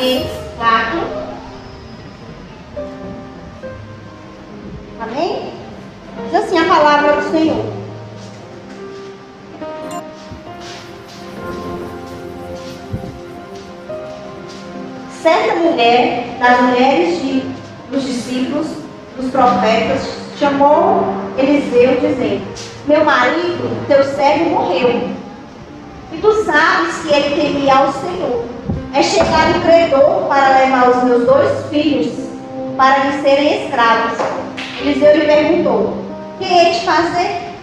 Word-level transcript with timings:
Reis 0.00 0.30
4. 0.56 0.98
Amém? 4.98 5.52
Diz 6.24 6.34
assim 6.34 6.58
a 6.58 6.64
palavra 6.64 7.20
do 7.20 7.30
Senhor. 7.30 7.66
Certa 15.22 15.56
mulher, 15.56 16.34
das 16.38 16.60
mulheres 16.62 17.20
de, 17.20 17.40
dos 17.90 18.02
discípulos, 18.02 18.68
dos 19.18 19.30
profetas, 19.30 20.16
chamou 20.38 21.12
Eliseu, 21.36 22.00
dizendo: 22.00 22.46
Meu 22.86 23.04
marido, 23.04 23.86
teu 23.86 24.02
servo, 24.02 24.48
morreu. 24.48 25.10
E 26.10 26.18
tu 26.22 26.44
sabes 26.46 27.02
que 27.02 27.12
ele 27.12 27.36
temia 27.36 27.74
ao 27.74 27.92
Senhor. 27.92 28.59
É 28.92 29.02
chegar 29.02 29.56
o 29.56 29.60
credor 29.60 30.26
para 30.28 30.58
levar 30.58 30.90
os 30.90 31.04
meus 31.04 31.24
dois 31.24 31.66
filhos 31.70 32.12
para 32.76 33.04
lhe 33.04 33.22
serem 33.22 33.64
escravos. 33.66 34.18
Eliseu 34.80 35.16
lhe 35.16 35.26
perguntou: 35.26 35.96
Que 36.38 36.44
hei 36.44 36.72
de 36.72 36.80
fazer? 36.84 37.54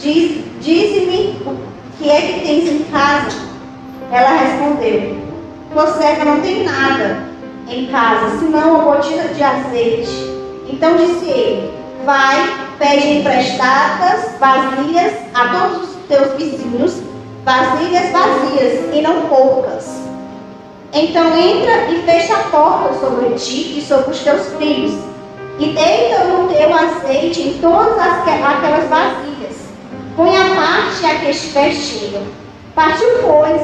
Diz, 0.00 0.44
Dize-me 0.60 1.40
o 1.46 1.56
que 1.96 2.10
é 2.10 2.20
que 2.20 2.40
tens 2.40 2.68
em 2.68 2.82
casa. 2.84 3.36
Ela 4.10 4.30
respondeu: 4.30 5.18
serva 5.98 6.24
não 6.24 6.40
tem 6.40 6.64
nada 6.64 7.22
em 7.68 7.86
casa, 7.86 8.38
senão 8.38 8.80
uma 8.80 8.94
botina 8.94 9.28
de 9.28 9.42
azeite. 9.42 10.10
Então 10.68 10.96
disse 10.96 11.26
ele: 11.26 11.72
Vai, 12.04 12.68
pede 12.78 13.18
emprestadas 13.18 14.38
vasilhas 14.40 15.12
a 15.34 15.48
todos 15.48 15.90
os 15.90 15.96
teus 16.08 16.32
vizinhos, 16.36 17.00
vasilhas 17.44 18.10
vazias 18.10 18.92
e 18.92 19.00
não 19.00 19.28
poucas. 19.28 20.08
Então 20.92 21.36
entra 21.36 21.90
e 21.90 22.02
fecha 22.02 22.34
a 22.34 22.44
porta 22.44 22.94
sobre 22.98 23.34
ti 23.34 23.78
e 23.78 23.82
sobre 23.86 24.10
os 24.10 24.20
teus 24.20 24.46
filhos, 24.54 24.94
e 25.58 25.66
deita 25.66 26.24
o 26.24 26.48
teu 26.48 26.74
azeite 26.74 27.42
em 27.42 27.58
todas 27.58 27.98
as, 27.98 28.26
aquelas 28.26 28.88
vasilhas. 28.88 29.68
Põe 30.16 30.36
a 30.36 30.54
parte 30.54 31.06
a 31.06 31.18
que 31.18 31.30
estiver 31.30 31.72
cheia. 31.72 32.22
Partiu, 32.74 33.06
pois, 33.20 33.60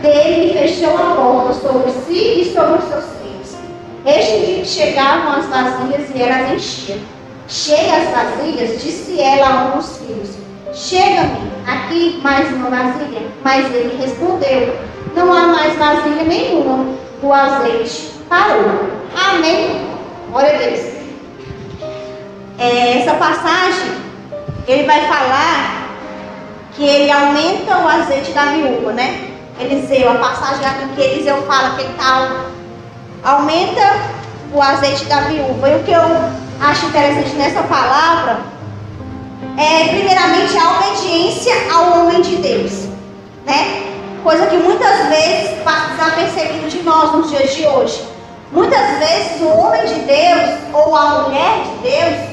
dele 0.00 0.50
e 0.50 0.58
fechou 0.58 0.96
a 0.96 1.14
porta 1.16 1.54
sobre 1.54 1.90
si 1.90 2.40
e 2.40 2.52
sobre 2.54 2.78
os 2.78 2.84
seus 2.84 3.04
filhos. 3.20 3.56
Este 4.06 4.46
dia 4.46 4.64
chegavam 4.64 5.32
as 5.32 5.46
vasilhas 5.46 6.08
e 6.14 6.22
elas 6.22 6.52
enchiam. 6.52 6.98
Cheias 7.48 8.06
as 8.06 8.36
vasilhas, 8.36 8.80
disse 8.80 9.20
ela 9.20 9.48
a 9.48 9.64
um 9.66 9.78
dos 9.78 9.96
filhos: 9.96 10.30
Chega-me 10.72 11.50
aqui 11.66 12.20
mais 12.22 12.48
uma 12.52 12.70
vasilha. 12.70 13.22
Mas 13.42 13.74
ele 13.74 14.00
respondeu: 14.00 14.76
Não 15.14 15.32
há 15.32 15.46
mais 15.48 15.76
vasilha 15.76 16.24
nenhuma. 16.24 16.86
O 17.22 17.32
azeite 17.32 18.12
parou. 18.28 18.90
Amém. 19.14 19.88
Glória 20.30 20.54
a 20.54 20.58
Deus. 20.58 20.80
É, 22.58 22.98
essa 22.98 23.14
passagem, 23.14 23.92
ele 24.68 24.84
vai 24.84 25.00
falar 25.06 25.88
que 26.74 26.84
ele 26.84 27.10
aumenta 27.10 27.78
o 27.78 27.88
azeite 27.88 28.32
da 28.32 28.46
viúva, 28.46 28.92
né? 28.92 29.28
Eliseu, 29.58 30.10
a 30.10 30.14
passagem 30.14 30.64
aqui 30.64 30.88
que 30.94 31.00
Eliseu 31.00 31.42
fala 31.42 31.74
que 31.74 31.82
ele 31.82 31.94
tá, 31.94 32.44
aumenta 33.24 33.96
o 34.52 34.62
azeite 34.62 35.04
da 35.06 35.20
viúva. 35.22 35.68
E 35.68 35.76
o 35.76 35.82
que 35.82 35.92
eu 35.92 36.02
acho 36.60 36.86
interessante 36.86 37.34
nessa 37.36 37.62
palavra 37.62 38.40
é, 39.56 39.88
primeiramente, 39.88 40.56
a 40.56 40.78
obediência 40.78 41.54
ao 41.72 42.00
homem 42.00 42.22
de 42.22 42.36
Deus, 42.36 42.88
né? 43.44 43.89
Coisa 44.22 44.46
que 44.46 44.56
muitas 44.58 45.08
vezes 45.08 45.62
passa 45.64 45.94
desapercebido 45.94 46.68
de 46.68 46.82
nós 46.82 47.12
nos 47.12 47.30
dias 47.30 47.54
de 47.54 47.66
hoje. 47.66 48.06
Muitas 48.52 48.98
vezes 48.98 49.40
o 49.40 49.48
homem 49.48 49.86
de 49.86 50.00
Deus 50.00 50.58
ou 50.74 50.94
a 50.94 51.20
mulher 51.20 51.62
de 51.62 51.88
Deus 51.88 52.30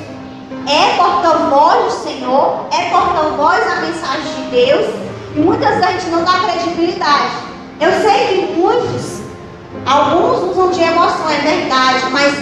é 0.67 0.97
porta-voz 0.97 1.85
do 1.85 1.91
Senhor, 2.03 2.65
é 2.71 2.89
porta-voz 2.89 3.65
da 3.65 3.75
mensagem 3.77 4.33
de 4.35 4.41
Deus 4.51 4.95
e 5.33 5.39
muitas 5.39 5.77
vezes 5.77 6.11
não 6.11 6.25
dá 6.25 6.39
credibilidade. 6.39 7.31
Eu 7.79 7.91
sei 8.01 8.27
que 8.27 8.59
muitos, 8.59 9.21
alguns 9.85 10.43
usam 10.51 10.71
de 10.71 10.81
emoção, 10.81 11.29
é 11.29 11.37
verdade, 11.37 12.05
mas 12.11 12.33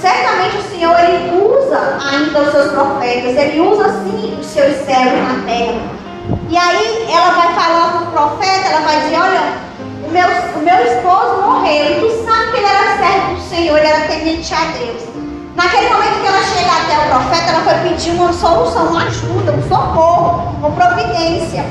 certamente 0.00 0.56
o 0.56 0.70
Senhor 0.70 0.98
ele 0.98 1.44
usa 1.44 1.98
ainda 2.10 2.40
os 2.40 2.52
seus 2.52 2.72
profetas, 2.72 3.36
ele 3.36 3.60
usa 3.60 3.90
sim 4.04 4.38
os 4.40 4.46
seus 4.46 4.76
servos 4.86 5.28
na 5.28 5.44
terra. 5.44 6.01
E 6.48 6.56
aí 6.56 7.06
ela 7.10 7.30
vai 7.30 7.54
falar 7.54 7.92
para 7.92 8.02
o 8.02 8.06
profeta, 8.12 8.68
ela 8.68 8.80
vai 8.80 9.00
dizer, 9.00 9.18
olha, 9.20 9.42
o 10.04 10.10
meu, 10.10 10.28
o 10.28 10.58
meu 10.64 10.86
esposo 10.86 11.42
morreu, 11.42 11.96
e 11.96 12.00
tu 12.00 12.24
sabe 12.24 12.52
que 12.52 12.56
ele 12.58 12.66
era 12.66 12.96
servo 12.98 13.34
do 13.34 13.40
Senhor, 13.40 13.78
ele 13.78 13.86
era 13.86 14.06
temente 14.06 14.54
a 14.54 14.64
Deus. 14.78 15.02
Naquele 15.56 15.88
momento 15.90 16.20
que 16.20 16.26
ela 16.26 16.42
chega 16.42 16.70
até 16.70 16.98
o 16.98 17.10
profeta, 17.10 17.50
ela 17.50 17.62
foi 17.62 17.88
pedir 17.90 18.10
uma 18.12 18.32
solução, 18.32 18.86
uma 18.86 19.04
ajuda, 19.04 19.52
um 19.52 19.68
socorro, 19.68 20.56
uma 20.58 20.70
providência. 20.70 21.64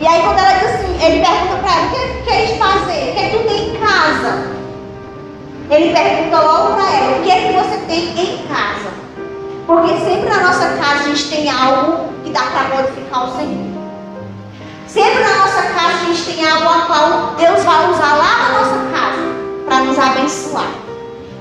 E 0.00 0.06
aí 0.06 0.22
quando 0.22 0.38
ela 0.38 0.52
diz 0.58 0.74
assim, 0.74 1.04
ele 1.04 1.24
pergunta 1.24 1.56
para 1.62 1.72
ela, 1.72 1.86
o 1.86 1.90
que 1.90 2.30
queres 2.30 2.58
fazer? 2.58 3.10
O 3.10 3.12
que, 3.14 3.18
é 3.18 3.28
que 3.28 3.38
tu 3.38 3.48
tem 3.48 3.68
em 3.68 3.76
casa? 3.78 4.54
Ele 5.70 5.94
pergunta 5.94 6.40
logo 6.40 6.74
para 6.74 6.90
ela, 6.90 7.18
o 7.18 7.22
que 7.22 7.30
é 7.30 7.40
que 7.40 7.52
você 7.52 7.76
tem 7.86 8.08
em 8.18 8.46
casa? 8.48 8.90
Porque 9.66 9.96
sempre 9.98 10.28
na 10.28 10.40
nossa 10.42 10.68
casa 10.76 11.04
a 11.04 11.08
gente 11.08 11.30
tem 11.30 11.48
algo 11.48 12.12
que 12.22 12.30
dá 12.30 12.42
para 12.42 12.76
glorificar 12.76 13.24
o 13.24 13.36
Senhor. 13.36 13.73
Gente 16.24 16.36
tem 16.36 16.50
algo 16.50 16.68
a 16.68 16.86
qual 16.86 17.34
Deus 17.36 17.64
vai 17.64 17.90
usar 17.90 18.14
lá 18.14 18.38
na 18.38 18.58
nossa 18.58 18.78
casa 18.92 19.22
para 19.66 19.80
nos 19.80 19.98
abençoar. 19.98 20.70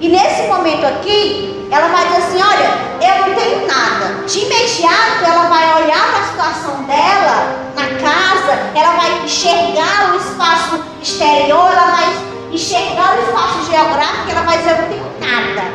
E 0.01 0.09
nesse 0.09 0.43
momento 0.47 0.85
aqui, 0.85 1.67
ela 1.71 1.87
vai 1.87 2.05
dizer 2.07 2.17
assim: 2.17 2.41
Olha, 2.41 2.73
eu 3.01 3.27
não 3.27 3.35
tenho 3.35 3.67
nada. 3.67 4.25
De 4.27 4.39
imediato, 4.39 5.23
ela 5.25 5.47
vai 5.47 5.83
olhar 5.83 6.11
para 6.11 6.19
a 6.19 6.27
situação 6.27 6.83
dela 6.83 7.55
na 7.75 7.85
casa, 8.01 8.59
ela 8.75 8.91
vai 8.95 9.23
enxergar 9.23 10.13
o 10.13 10.17
espaço 10.17 10.83
exterior, 11.01 11.71
ela 11.71 11.91
vai 11.91 12.15
enxergar 12.51 13.15
o 13.15 13.21
espaço 13.21 13.71
geográfico, 13.71 14.31
ela 14.31 14.41
vai 14.41 14.57
dizer: 14.57 14.71
Eu 14.71 14.81
não 14.81 14.89
tenho 14.89 15.05
nada. 15.19 15.73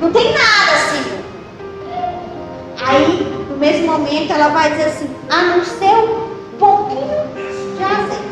Não 0.00 0.12
tem 0.12 0.32
nada, 0.32 0.78
Senhor. 0.90 1.20
Aí, 2.86 3.46
no 3.50 3.56
mesmo 3.58 3.86
momento, 3.86 4.32
ela 4.32 4.48
vai 4.48 4.70
dizer 4.70 4.84
assim: 4.84 5.16
A 5.28 5.42
não 5.42 5.64
ser 5.64 5.84
um 5.84 6.56
pouquinho 6.58 7.28
de 7.76 7.84
azeite. 7.84 8.29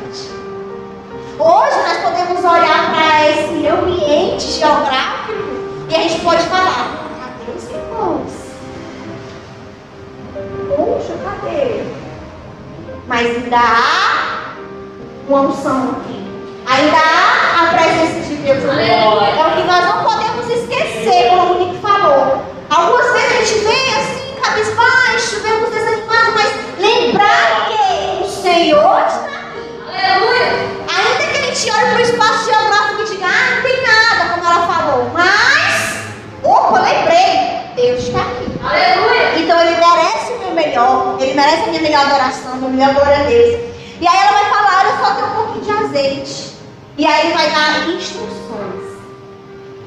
Hoje 1.40 1.76
nós 1.86 1.98
podemos 1.98 2.44
olhar 2.44 2.90
para 2.90 3.30
esse 3.30 3.68
ambiente 3.68 4.42
geográfico 4.42 5.32
e 5.88 5.94
a 5.94 5.98
gente 6.00 6.20
pode 6.22 6.42
falar, 6.48 6.98
cadê 7.20 7.56
os 7.56 7.70
irmãos? 7.70 8.32
Puxa, 10.74 11.14
cadê? 11.22 11.84
Mas 13.06 13.24
ainda 13.24 13.56
há 13.56 14.54
uma 15.28 15.42
unção 15.42 16.00
aqui. 16.00 16.26
Ainda 16.66 16.96
há 16.96 17.62
a 17.62 17.72
presença 17.72 18.28
de 18.28 18.34
Deus 18.34 18.64
aqui. 18.64 18.90
É 18.90 19.46
o 19.46 19.56
que 19.56 19.62
nós 19.62 19.84
não 19.84 20.02
podemos 20.02 20.50
esquecer, 20.50 21.30
como 21.30 21.54
o 21.54 21.58
Nick 21.66 21.78
falou. 21.80 22.42
Algumas 22.68 23.12
vezes 23.12 23.32
a 23.32 23.44
gente 23.44 23.64
vem 23.64 23.94
assim, 23.94 24.40
cabisbaixo, 24.42 25.40
vemos 25.40 25.70
desanimados, 25.70 26.34
mas 26.34 26.80
lembrar 26.80 27.68
que 27.68 28.24
o 28.24 28.28
Senhor 28.28 29.04
está 29.06 29.37
gente 31.58 31.72
olhe 31.72 31.86
para 31.90 31.96
o 31.96 32.00
espaço 32.00 32.44
geográfico 32.44 33.02
e 33.02 33.04
diga, 33.06 33.26
ah, 33.26 33.54
não 33.56 33.62
tem 33.62 33.82
nada, 33.82 34.34
como 34.34 34.46
ela 34.46 34.66
falou. 34.66 35.10
Mas, 35.12 35.98
opa, 36.44 36.78
lembrei, 36.78 37.74
Deus 37.74 38.04
está 38.04 38.20
aqui. 38.20 38.46
Aleluia. 38.62 39.38
Então 39.40 39.60
ele 39.60 39.76
merece 39.76 40.32
o 40.34 40.38
meu 40.38 40.50
melhor, 40.52 41.16
ele 41.18 41.34
merece 41.34 41.62
a 41.64 41.66
minha 41.66 41.82
melhor 41.82 42.06
adoração, 42.06 42.52
a 42.52 42.56
minha 42.56 42.70
melhor 42.70 42.94
glória 42.94 43.16
a 43.16 43.22
Deus. 43.24 43.60
E 44.00 44.06
aí 44.06 44.16
ela 44.16 44.32
vai 44.32 44.50
falar, 44.50 44.84
eu 44.84 45.04
só 45.04 45.14
tenho 45.14 45.26
um 45.26 45.34
pouquinho 45.34 45.64
de 45.64 45.84
azeite. 45.84 46.52
E 46.96 47.06
aí 47.06 47.26
ele 47.26 47.34
vai 47.34 47.50
dar 47.50 47.88
instruções. 47.88 48.98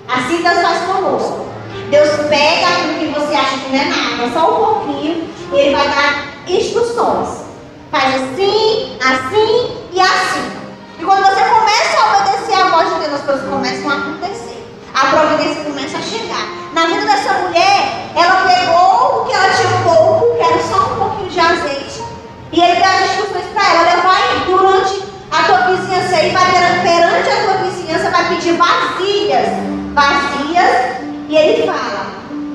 Assim 0.10 0.44
Deus 0.44 0.62
faz 0.62 0.80
conosco. 0.84 1.46
Deus 1.90 2.10
pega 2.28 2.68
aquilo 2.68 3.14
que 3.14 3.20
você 3.20 3.34
acha 3.34 3.58
que 3.58 3.70
não 3.72 3.82
é 3.82 3.86
nada, 3.86 4.34
só 4.34 4.52
um 4.52 4.66
pouquinho, 4.66 5.30
e 5.54 5.56
ele 5.56 5.76
vai 5.76 5.88
dar 5.88 6.26
instruções. 6.48 7.46
Faz 7.90 8.16
assim, 8.16 8.98
assim 9.02 9.78
e 9.94 10.00
assim. 10.02 10.61
E 11.02 11.04
quando 11.04 11.24
você 11.26 11.42
começa 11.42 11.98
a 12.00 12.20
obedecer 12.20 12.62
a 12.62 12.68
voz 12.68 12.94
de 12.94 13.00
Deus, 13.00 13.14
as 13.16 13.22
coisas 13.22 13.50
começam 13.50 13.90
a 13.90 13.94
acontecer. 13.96 14.64
A 14.94 15.08
providência 15.08 15.64
começa 15.64 15.98
a 15.98 16.02
chegar. 16.02 16.46
Na 16.74 16.86
vida 16.86 17.08
dessa 17.08 17.34
mulher, 17.40 18.12
ela 18.16 18.46
pegou 18.46 19.24
o 19.24 19.26
que 19.26 19.34
ela 19.34 19.50
tinha 19.50 19.82
pouco, 19.84 20.36
que 20.36 20.44
era 20.44 20.62
só 20.62 20.78
um 20.78 21.00
pouquinho 21.00 21.30
de 21.32 21.40
azeite. 21.40 22.04
E 22.52 22.62
ele 22.62 22.80
dá 22.80 22.88
as 22.88 23.10
instruções 23.10 23.46
para 23.48 23.68
ela. 23.74 23.90
Ela 23.90 24.02
vai 24.04 24.40
durante 24.46 25.04
a 25.32 25.44
tua 25.44 25.58
vizinhança 25.76 26.16
aí, 26.18 26.30
vai 26.30 26.52
perante 26.84 27.30
a 27.30 27.44
tua 27.46 27.54
vizinhança, 27.64 28.12
vai 28.12 28.28
pedir 28.30 28.58
vasilhas. 28.58 29.48
Vazias. 29.96 31.02
E 31.30 31.36
ele 31.36 31.66
fala, 31.66 32.06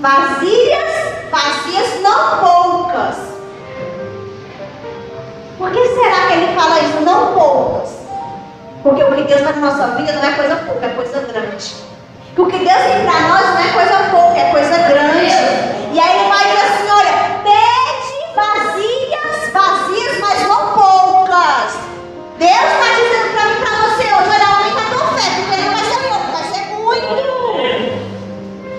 vasilhas, 0.01 0.93
vazias 1.33 2.01
não 2.01 2.39
poucas. 2.39 3.17
Por 5.59 5.73
que 5.73 5.85
será 5.97 6.29
que 6.29 6.33
ele 6.35 6.55
fala 6.55 6.79
isso? 6.79 7.01
Não 7.01 7.35
poucas. 7.35 8.06
Que 9.27 9.35
Deus 9.35 9.43
faz 9.43 9.57
na 9.57 9.73
nossa 9.73 9.89
vida 9.97 10.13
não 10.13 10.23
é 10.23 10.33
coisa 10.35 10.55
pouca, 10.55 10.87
é 10.87 10.91
coisa 10.91 11.21
grande. 11.21 11.75
O 12.39 12.47
que 12.47 12.59
Deus 12.59 12.79
tem 12.79 13.05
para 13.05 13.21
nós 13.27 13.45
não 13.45 13.59
é 13.59 13.73
coisa 13.73 13.99
pouca, 14.09 14.39
é 14.39 14.51
coisa 14.53 14.79
grande. 14.87 15.35
E 15.93 15.99
aí 15.99 16.21
ele 16.21 16.29
vai 16.29 16.45
dizer 16.45 16.63
assim: 16.63 16.89
olha, 16.89 17.11
pede 17.43 18.15
vazias, 18.37 19.51
vazias, 19.53 20.21
mas 20.21 20.47
não 20.47 20.75
poucas. 20.75 21.75
Deus 22.39 22.71
está 22.71 22.87
dizendo 22.95 23.35
para 23.35 23.45
mim, 23.47 23.57
para 23.65 23.75
você 23.83 24.05
hoje, 24.05 24.31
olha, 24.31 24.47
aumenta 24.47 24.81
a 24.81 24.91
tua 24.95 25.07
fé, 25.19 25.27
porque 25.35 25.57
não 25.61 25.75
vai 25.75 25.85
ser 25.91 25.99
pouco, 26.09 26.27
vai 26.31 26.45
ser 26.45 26.65
muito. 26.77 27.15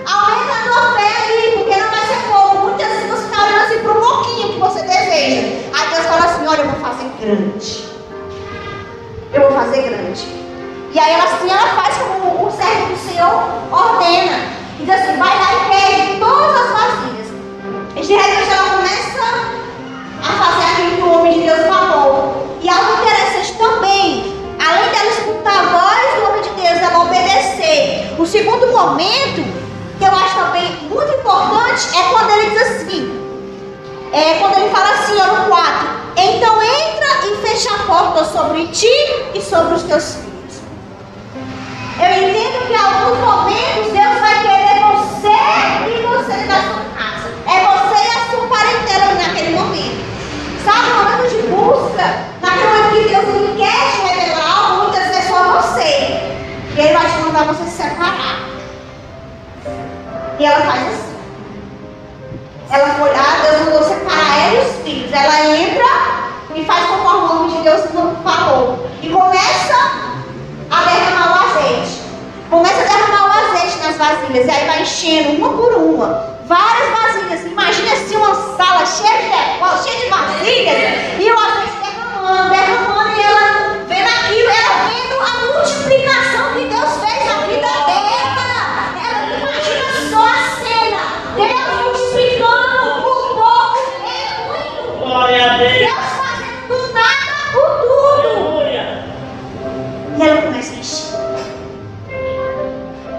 Aumenta 0.08 0.52
a 0.54 0.62
tua 0.64 0.82
fé 0.96 1.12
porque 1.56 1.76
não 1.76 1.90
vai 1.90 2.04
ser 2.06 2.20
pouco. 2.26 2.56
Muitas 2.68 2.88
vezes 2.88 3.10
você 3.10 3.24
está 3.24 3.44
olhando 3.44 3.64
assim 3.66 3.80
para 3.80 3.92
um 3.92 4.00
pouquinho 4.00 4.52
que 4.54 4.58
você 4.60 4.80
deseja. 4.80 5.42
Aí 5.74 5.90
Deus 5.90 6.06
fala 6.06 6.24
assim: 6.24 6.46
olha, 6.46 6.62
eu 6.62 6.70
vou 6.70 6.80
fazer 6.80 7.10
grande. 7.20 7.88
Eu 9.34 9.40
vou 9.42 9.52
fazer 9.52 9.82
grande. 9.82 10.37
E 10.98 11.00
aí 11.00 11.12
ela, 11.12 11.24
assim, 11.26 11.48
ela 11.48 11.80
faz 11.80 11.96
como 11.96 12.44
o 12.44 12.50
servo 12.50 12.92
do 12.92 12.98
Senhor 12.98 13.32
ordena. 13.70 14.36
E 14.80 14.84
diz 14.84 14.90
assim, 14.90 15.16
vai 15.16 15.38
lá 15.38 15.52
e 15.54 15.70
pede 15.70 16.18
todas 16.18 16.56
as 16.56 16.70
vasilhas. 16.72 17.28
E 17.94 18.00
de 18.00 18.16
repente 18.16 18.50
ela 18.50 18.70
começa 18.70 19.22
a 20.20 20.32
fazer 20.32 20.64
aquilo 20.64 20.96
que 20.96 21.02
o 21.02 21.12
homem 21.12 21.32
de 21.34 21.46
Deus 21.46 21.68
falou. 21.68 22.58
E 22.60 22.68
algo 22.68 22.94
interessante 22.94 23.52
também, 23.58 24.34
além 24.58 24.90
dela 24.90 25.10
escutar 25.10 25.52
a 25.52 25.62
voz 25.78 26.14
do 26.16 26.30
homem 26.30 26.42
de 26.42 26.48
Deus, 26.48 26.82
ela 26.82 27.04
obedecer. 27.04 28.16
O 28.18 28.26
segundo 28.26 28.66
momento, 28.66 29.46
que 30.00 30.04
eu 30.04 30.10
acho 30.10 30.34
também 30.34 30.78
muito 30.90 31.12
importante, 31.12 31.96
é 31.96 32.02
quando 32.10 32.30
ele 32.32 32.50
diz 32.50 32.62
assim, 32.62 34.10
é 34.12 34.34
quando 34.40 34.58
ele 34.58 34.70
fala 34.70 34.90
assim, 34.94 35.16
ó, 35.16 35.26
no 35.26 35.46
4, 35.46 35.88
então 36.16 36.60
entra 36.60 37.28
e 37.28 37.36
fecha 37.46 37.72
a 37.72 37.78
porta 37.84 38.24
sobre 38.24 38.66
ti 38.66 38.90
e 39.32 39.40
sobre 39.40 39.74
os 39.74 39.84
teus 39.84 40.14
filhos. 40.16 40.37
Eu 42.00 42.12
entendo 42.12 42.66
que 42.66 42.72
em 42.72 42.76
alguns 42.76 43.18
momentos 43.18 43.92
Deus 43.92 44.20
vai 44.20 44.42
querer 44.42 44.78
você 44.86 45.34
e 45.88 46.06
você 46.06 46.46
da 46.46 46.62
sua 46.62 46.84
casa. 46.96 47.28
É 47.44 47.66
você 47.66 47.96
e 48.04 48.10
a 48.10 48.30
sua 48.30 48.46
parentela 48.46 49.14
naquele 49.14 49.58
momento. 49.58 49.98
Sabe, 50.64 50.90
no 50.90 51.02
momento 51.02 51.28
de 51.28 51.42
busca, 51.48 52.24
naquele 52.40 52.68
momento 52.68 52.92
que 52.92 53.08
Deus 53.08 53.24
ele 53.34 53.56
quer 53.56 53.90
te 53.90 54.14
revelar 54.14 54.58
algo, 54.58 54.82
muitas 54.84 55.08
vezes 55.08 55.16
é 55.16 55.28
só 55.28 55.60
você. 55.60 56.38
E 56.76 56.80
Ele 56.80 56.94
vai 56.94 57.10
te 57.10 57.18
mandar 57.18 57.44
você 57.46 57.64
se 57.64 57.82
separar. 57.82 58.46
E 60.38 60.44
ela 60.44 60.60
faz 60.66 60.86
assim. 60.86 61.18
Ela 62.70 62.94
foi 62.94 63.10
lá, 63.10 63.38
Deus 63.42 63.64
mandou 63.64 63.82
separar 63.82 64.38
ela 64.38 64.54
e 64.54 64.64
os 64.64 64.82
filhos. 64.84 65.12
Ela 65.12 65.56
entra 65.56 65.84
e 66.54 66.64
faz 66.64 66.86
conforme 66.86 67.18
o 67.18 67.34
nome 67.34 67.56
de 67.56 67.62
Deus 67.64 67.80
falou. 68.22 68.88
E 69.02 69.08
começa 69.08 69.74
a 70.70 70.84
derramar. 70.84 71.37
Começa 72.50 72.80
a 72.80 72.84
derramar 72.84 73.26
o 73.26 73.56
azeite 73.56 73.78
nas 73.78 73.96
vasilhas. 73.96 74.46
E 74.46 74.50
aí 74.50 74.66
vai 74.66 74.82
enchendo 74.82 75.32
uma 75.32 75.50
por 75.50 75.74
uma. 75.74 76.38
Várias 76.46 76.88
vasilhas. 76.90 77.44
Imagina 77.44 77.92
assim 77.92 78.16
uma 78.16 78.34
sala 78.56 78.86
cheia 78.86 79.18
de, 79.18 79.84
cheia 79.84 80.04
de 80.04 80.08
vasilhas. 80.08 80.76
E 81.18 81.30
o 81.30 81.38
azeite 81.38 81.76
derramando, 81.82 82.50
derramando. 82.50 83.16
E 83.16 83.22
ela 83.22 83.57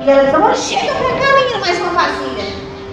E 0.10 0.12
ela 0.12 0.32
falou, 0.32 0.56
chega 0.56 0.92
pra 0.92 1.10
cá, 1.10 1.34
menina, 1.38 1.60
mais 1.60 1.78
uma 1.78 1.92
vasilha. 1.92 2.44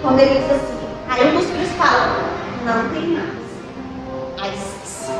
Quando 0.03 0.19
ele 0.19 0.39
diz 0.39 0.51
assim, 0.51 0.87
aí 1.09 1.27
um 1.27 1.39
dos 1.39 1.49
filhos 1.49 1.71
fala, 1.71 2.15
não 2.63 2.89
tem 2.89 3.07
mais. 3.07 3.33
Aí 4.39 4.51
sim. 4.85 5.13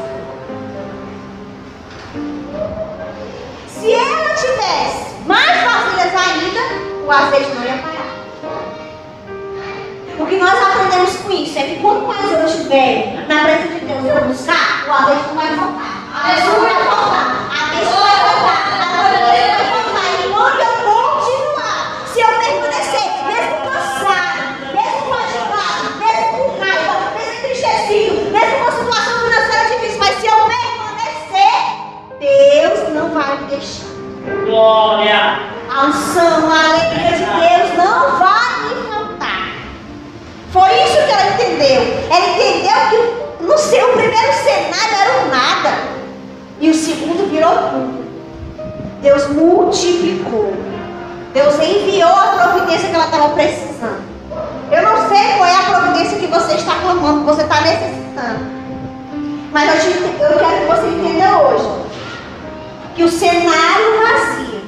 Se 3.67 3.91
ela 3.91 4.35
tivesse 4.35 5.15
mais 5.25 5.63
vasilhas 5.63 6.13
ainda, 6.13 6.59
o 7.03 7.11
azeite 7.11 7.49
não 7.55 7.63
ia 7.63 7.81
parar. 7.81 8.13
O 10.19 10.25
que 10.27 10.37
nós 10.37 10.53
aprendemos 10.53 11.15
com 11.17 11.31
isso 11.31 11.57
é 11.57 11.63
que 11.63 11.79
quanto 11.81 12.05
mais 12.05 12.31
eu 12.31 12.45
estiver 12.45 13.25
na 13.27 13.43
presença 13.43 13.73
de 13.73 13.85
Deus 13.85 14.05
eu 14.05 14.25
buscar, 14.27 14.85
o 14.87 14.91
azeite 14.91 15.29
não 15.29 15.35
vai 15.35 15.47
faltar. 15.47 15.97
A 16.13 16.29
pessoa 16.29 16.53
não 16.53 16.61
vai 16.61 16.75
faltar. 16.75 17.49
A 17.49 17.75
pessoa 17.75 18.01
vai 18.01 18.17
faltar. 18.19 18.66
Vai 33.37 33.41
me 33.41 33.47
deixar. 33.47 33.87
Glória. 34.45 35.39
A 35.69 35.85
unção, 35.85 36.51
a 36.51 36.69
alegria 36.69 37.11
de 37.11 37.25
Deus 37.25 37.77
não 37.77 38.17
vai 38.17 38.63
me 38.63 38.87
faltar. 38.87 39.51
Foi 40.51 40.69
isso 40.83 40.95
que 40.95 41.11
ela 41.11 41.33
entendeu. 41.33 41.81
Ela 42.09 42.27
entendeu 42.29 43.27
que 43.37 43.43
no 43.43 43.57
seu 43.57 43.87
primeiro 43.89 44.33
cenário 44.33 44.95
era 44.95 45.25
um 45.25 45.29
nada. 45.29 45.77
E 46.59 46.69
o 46.69 46.73
segundo 46.73 47.29
virou 47.29 47.51
tudo. 47.51 48.07
Deus 49.01 49.27
multiplicou. 49.29 50.53
Deus 51.33 51.55
enviou 51.55 52.09
a 52.09 52.49
providência 52.49 52.89
que 52.89 52.95
ela 52.95 53.05
estava 53.05 53.29
precisando. 53.29 54.07
Eu 54.71 54.81
não 54.81 55.07
sei 55.07 55.37
qual 55.37 55.45
é 55.45 55.55
a 55.55 55.63
providência 55.63 56.17
que 56.17 56.27
você 56.27 56.55
está 56.55 56.75
clamando, 56.81 57.19
que 57.19 57.25
você 57.25 57.43
está 57.43 57.61
necessitando. 57.61 58.57
Mas 59.51 59.85
eu, 59.85 59.91
te, 59.91 59.97
eu 60.21 60.39
quero 60.39 60.61
que 60.61 60.65
você 60.65 60.87
entenda 60.87 61.37
hoje 61.37 61.86
que 62.97 63.03
o 63.03 63.11
cenário 63.11 64.01
vazio 64.01 64.59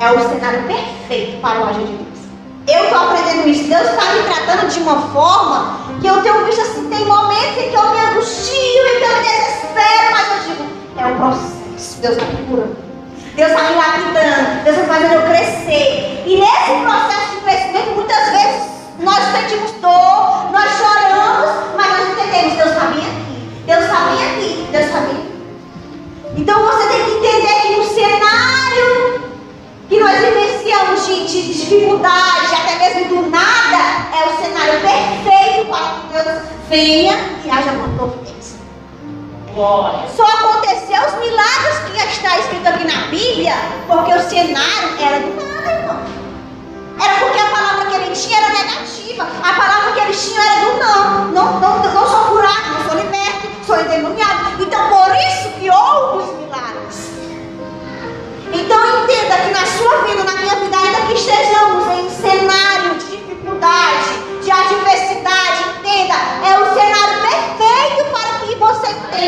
é 0.00 0.10
o 0.10 0.28
cenário 0.28 0.64
perfeito 0.64 1.40
para 1.40 1.60
o 1.60 1.68
agir 1.68 1.86
de 1.86 1.92
Deus. 1.92 2.18
Eu 2.66 2.84
estou 2.84 2.98
aprendendo 2.98 3.48
isso. 3.48 3.68
Deus 3.68 3.88
está 3.88 4.14
me 4.14 4.22
tratando 4.24 4.68
de 4.68 4.80
uma 4.80 5.00
forma 5.12 5.78
que 6.00 6.08
eu 6.08 6.20
tenho 6.22 6.44
visto 6.44 6.60
assim, 6.60 6.90
tem 6.90 7.06
momentos 7.06 7.56
em 7.56 7.70
que 7.70 7.76
eu 7.76 7.90
me 7.90 8.00
angustio 8.00 8.56
e 8.56 8.98
que 8.98 9.04
eu 9.04 9.16
me 9.16 9.22
desespero, 9.22 10.10
mas 10.10 10.28
eu 10.28 10.54
digo, 10.54 10.70
é 10.98 11.06
um 11.06 11.16
processo. 11.16 12.00
Deus 12.00 12.16
está 12.16 12.26
me 12.26 12.46
curando. 12.48 12.76
Deus 13.36 13.50
está 13.50 13.62
me 13.62 13.76
lapidando. 13.76 14.64
Deus 14.64 14.76
está 14.76 14.94
fazendo 14.94 15.12
eu 15.14 15.22
crescer. 15.22 16.24
E 16.26 16.36
nesse 16.36 16.80
processo 16.82 17.30
de 17.30 17.40
crescimento, 17.42 17.90
muitas 17.94 18.30
vezes 18.30 18.62
nós 18.98 19.22
sentimos 19.38 19.70
dor, 19.80 20.50
nós 20.50 20.68
choramos, 20.78 21.76
mas 21.76 21.86
nós 21.86 22.08
entendemos, 22.10 22.56
Deus 22.56 22.70
está 22.70 22.86
bem 22.86 22.98
aqui. 22.98 23.62
Deus 23.66 23.84
está 23.84 23.96
bem 24.00 24.30
aqui. 24.30 24.68
Deus 24.72 24.84
está 24.86 24.98
bem 24.98 25.10
aqui. 25.12 25.33
Então 26.36 26.64
você 26.64 26.88
tem 26.88 27.04
que 27.04 27.10
entender 27.12 27.60
que 27.62 27.76
no 27.76 27.84
cenário 27.84 29.24
que 29.88 30.00
nós 30.00 30.18
vivenciamos 30.18 31.06
de, 31.06 31.26
de 31.26 31.52
dificuldade, 31.52 32.54
até 32.54 32.78
mesmo 32.78 33.16
do 33.22 33.30
nada, 33.30 34.08
é 34.12 34.28
o 34.28 34.42
cenário 34.42 34.80
perfeito 34.80 35.66
para 35.68 35.84
que 35.88 36.24
Deus 36.24 36.42
venha 36.68 37.16
e 37.44 37.50
haja 37.50 37.70
uma 37.72 37.88
providência. 37.96 38.58
Só 40.16 40.24
aconteceu 40.24 41.00
os 41.06 41.14
milagres 41.20 41.78
que 41.86 41.96
está 42.12 42.38
escrito 42.38 42.66
aqui 42.66 42.84
na 42.84 43.06
Bíblia, 43.06 43.54
porque 43.86 44.12
o 44.12 44.28
cenário 44.28 45.00
era 45.00 45.20
do 45.20 45.34
nada, 45.36 45.63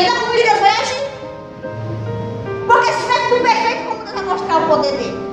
como 0.05 0.33
Deus 0.33 0.59
vai 0.59 0.69
agir. 0.69 1.07
Porque 2.67 2.85
se 2.85 2.99
estiver 2.99 3.29
tudo 3.29 3.41
perfeito, 3.41 3.83
como 3.85 4.03
Deus 4.03 4.11
vai 4.13 4.23
mostrar 4.23 4.57
o 4.57 4.67
poder 4.67 4.91
dele? 4.91 5.27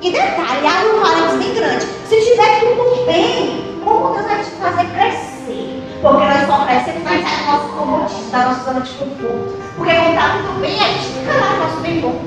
E 0.00 0.10
detalhe, 0.10 0.66
abre 0.66 0.88
um 0.88 1.02
parênteses 1.02 1.54
grande. 1.54 1.86
Se 2.08 2.16
estiver 2.16 2.60
tudo 2.60 3.06
bem, 3.06 3.80
como 3.84 4.14
Deus 4.14 4.26
vai 4.26 4.42
te 4.42 4.50
fazer 4.50 4.86
crescer? 4.86 5.82
Porque 6.02 6.24
nós 6.24 6.46
só 6.46 6.64
crescemos 6.64 7.02
mais 7.04 7.22
sair 7.22 7.38
do 7.38 7.52
nosso 7.52 7.68
comodismo, 7.68 8.30
da 8.30 8.38
nossa 8.38 8.64
zona 8.64 8.80
de 8.80 8.90
conforto. 8.90 9.62
Porque 9.76 9.94
quando 9.94 10.10
está 10.10 10.28
tudo 10.30 10.60
bem, 10.60 10.80
a 10.80 10.84
gente 10.84 11.06
fica 11.06 11.32
lá 11.32 11.50
no 11.50 11.58
nosso 11.64 11.80
bem 11.80 12.00
bom. 12.00 12.20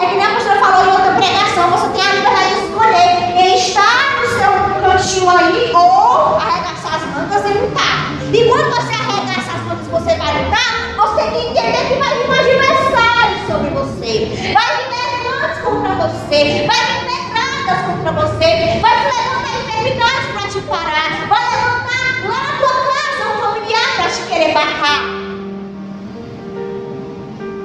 É 0.00 0.06
que 0.06 0.14
nem 0.14 0.24
a 0.24 0.30
pastora 0.30 0.60
falou 0.60 0.86
em 0.86 0.92
outra 0.92 1.12
pregação, 1.12 1.70
você 1.70 1.88
tem 1.88 2.00
a 2.00 2.12
liberdade 2.14 2.54
de 2.54 2.60
escolher 2.68 3.56
estar 3.56 4.20
no 4.20 4.26
seu 4.28 4.52
cantinho 4.80 5.30
aí 5.30 5.72
ou 5.74 6.36
arregaçar 6.36 6.94
as 6.94 7.04
mangas 7.14 7.44
e 7.44 7.58
lutar. 7.58 8.17
E 8.30 8.44
quando 8.46 8.68
você 8.70 8.92
arregar 8.92 9.38
essas 9.38 9.62
coisas 9.62 9.86
que 9.86 9.90
você 9.90 10.14
vai 10.16 10.44
lutar, 10.44 10.94
você 10.96 11.22
tem 11.30 11.54
que 11.54 11.58
entender 11.58 11.88
que 11.88 11.94
vai 11.94 12.14
vir 12.18 12.28
um 12.28 12.32
adversário 12.32 13.46
sobre 13.46 13.70
você. 13.70 14.52
Vai 14.52 14.76
vir 14.76 14.88
levantes 14.92 15.62
contra 15.64 15.94
você. 15.94 16.66
Vai 16.66 16.82
vir 16.86 17.06
pedradas 17.08 17.86
contra 17.86 18.12
você. 18.12 18.80
Vai 18.80 18.98
se 18.98 19.04
levantar 19.06 19.52
enfermidade 19.64 20.26
para 20.34 20.48
te 20.50 20.60
parar. 20.60 21.26
Vai 21.26 21.42
levantar 21.56 22.28
lá 22.28 22.38
na 22.42 22.58
tua 22.58 22.74
casa 22.92 23.22
um 23.32 23.40
familiar 23.40 23.96
para 23.96 24.10
te 24.10 24.20
querer 24.28 24.52
barrar. 24.52 25.02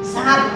Sabe? 0.02 0.48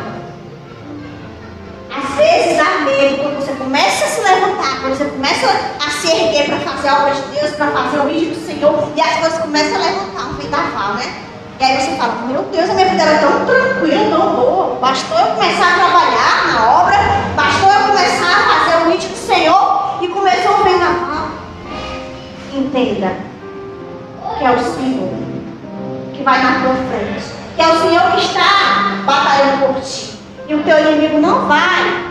Às 1.92 2.16
vezes 2.16 2.60
há 2.60 2.86
medo 2.86 3.37
começa 3.58 4.06
a 4.06 4.08
se 4.08 4.22
levantar, 4.22 4.82
quando 4.82 4.98
você 4.98 5.06
começa 5.06 5.48
a 5.86 5.90
se 5.90 6.08
erguer 6.08 6.46
para 6.46 6.60
fazer 6.60 6.88
a 6.88 6.96
obra 7.00 7.14
de 7.14 7.22
Deus, 7.40 7.52
para 7.56 7.72
fazer 7.72 8.00
o 8.00 8.04
vídeo 8.04 8.36
do 8.36 8.46
Senhor, 8.46 8.92
e 8.96 9.02
as 9.02 9.18
coisas 9.18 9.40
começam 9.40 9.76
a 9.76 9.86
levantar 9.86 10.30
um 10.30 10.34
vendaval, 10.34 10.94
né? 10.96 11.24
E 11.60 11.64
aí 11.64 11.82
você 11.82 11.96
fala, 11.98 12.14
meu 12.28 12.44
Deus, 12.44 12.70
a 12.70 12.74
minha 12.74 12.88
vida 12.88 13.02
era 13.02 13.18
tão 13.20 13.46
tranquila, 13.46 14.16
tão 14.16 14.36
boa. 14.36 14.76
Bastou 14.80 15.18
eu 15.18 15.26
começar 15.36 15.74
a 15.74 15.76
trabalhar 15.76 16.54
na 16.54 16.82
obra, 16.82 16.98
bastou 17.36 17.74
eu 17.74 17.88
começar 17.88 18.32
a 18.32 18.60
fazer 18.60 18.84
o 18.84 18.92
vídeo 18.92 19.10
do 19.10 19.18
Senhor 19.18 19.98
e 20.00 20.08
começou 20.08 20.54
a 20.54 20.58
vendaval. 20.58 21.30
Entenda 22.54 23.16
que 24.38 24.46
é 24.46 24.52
o 24.52 24.60
Senhor 24.60 25.10
que 26.14 26.24
vai 26.24 26.44
na 26.44 26.60
tua 26.62 26.76
frente. 26.76 27.26
Que 27.56 27.62
é 27.64 27.68
o 27.68 27.82
Senhor 27.82 28.12
que 28.12 28.20
está 28.20 29.02
batalhando 29.04 29.74
por 29.74 29.82
ti. 29.82 30.16
E 30.48 30.54
o 30.54 30.64
teu 30.64 30.80
inimigo 30.80 31.20
não 31.20 31.48
vai 31.48 32.07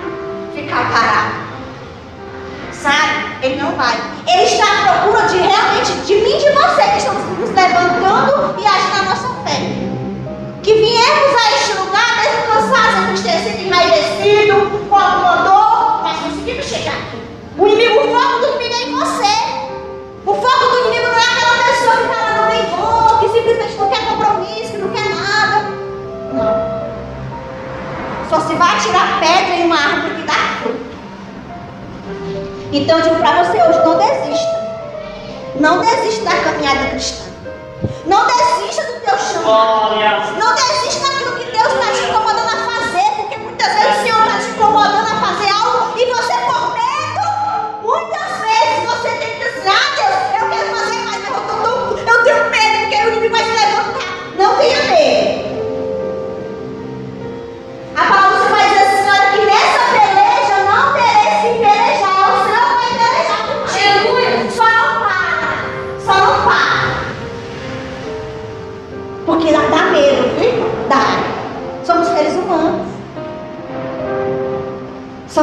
ficar 0.66 0.90
parado. 0.90 1.32
Sabe? 2.72 3.36
Ele 3.42 3.62
não 3.62 3.72
vai. 3.76 3.96
Ele 4.26 4.42
está 4.42 4.64
à 4.64 5.00
procura 5.00 5.28
de 5.28 5.38
realmente, 5.38 5.92
de 6.04 6.14
mim 6.16 6.36
e 6.36 6.38
de 6.38 6.50
você 6.50 6.82
que 6.82 6.98
estamos 6.98 7.38
nos 7.38 7.50
levantando 7.50 8.60
e 8.60 8.66
agindo 8.66 8.96
na 8.96 9.02
nossa 9.04 9.28
fé. 9.44 9.60
Que 10.62 10.74
viemos 10.74 11.42
a 11.42 11.56
este 11.56 11.72
lugar 11.78 12.16
mesmo 12.16 12.42
cansados, 12.52 13.04
entristecidos, 13.04 13.60
enraivecidos, 13.60 14.88
com 14.88 14.96
alguma 14.96 15.36
dor, 15.36 16.02
mas 16.02 16.18
conseguimos 16.18 16.66
chegar 16.66 16.94
aqui. 16.94 17.22
O 17.56 17.66
inimigo, 17.68 18.00
o 18.00 18.12
foco 18.12 18.40
do 18.40 18.46
inimigo 18.56 18.74
é 18.74 18.82
em 18.82 18.92
você. 18.92 19.36
O 20.26 20.34
foco 20.34 20.64
do 20.70 20.78
inimigo 20.80 21.06
não 21.06 21.18
é 21.18 21.24
aquela 21.24 21.62
pessoa 21.64 21.96
que 21.96 22.02
está 22.02 22.20
lá 22.22 22.42
no 22.42 22.48
meio 22.48 22.66
que 23.20 23.28
simplesmente 23.28 23.76
não 23.76 23.88
quer 23.88 24.04
compromisso, 24.06 24.72
que 24.72 24.78
não 24.78 24.88
quer 24.88 25.08
nada. 25.08 25.70
Não. 26.32 26.76
Só 28.28 28.40
se 28.40 28.54
vai 28.56 28.78
tirar 28.80 29.20
pedra 29.20 29.54
em 29.54 29.66
uma 29.66 29.76
árvore 29.76 30.16
que 30.16 30.22
dá. 30.22 30.45
Então 32.72 32.98
eu 32.98 33.02
digo 33.02 33.16
para 33.16 33.44
você 33.44 33.62
hoje, 33.62 33.78
não 33.84 33.98
desista. 33.98 34.66
Não 35.60 35.80
desista 35.80 36.24
da 36.24 36.36
caminhada 36.42 36.90
cristã. 36.90 37.24
Não 38.06 38.26
desista 38.26 38.82
do 38.82 39.00
teu 39.00 39.18
chamado. 39.18 40.38
Não 40.38 40.54
desista 40.54 40.85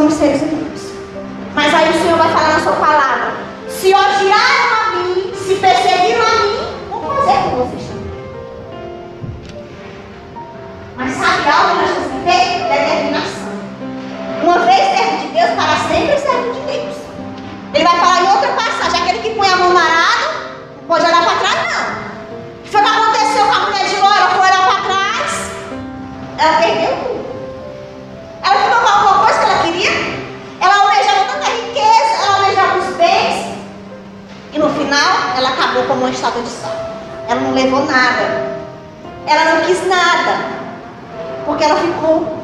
Somos 0.03 0.17
seres. 0.17 0.52
Estátua 36.13 36.41
de 36.41 36.50
sal. 36.50 36.72
Ela 37.27 37.41
não 37.41 37.53
levou 37.53 37.86
nada. 37.86 38.53
Ela 39.25 39.55
não 39.55 39.65
quis 39.65 39.88
nada. 39.88 40.38
Porque 41.46 41.63
ela 41.63 41.79
ficou. 41.79 42.38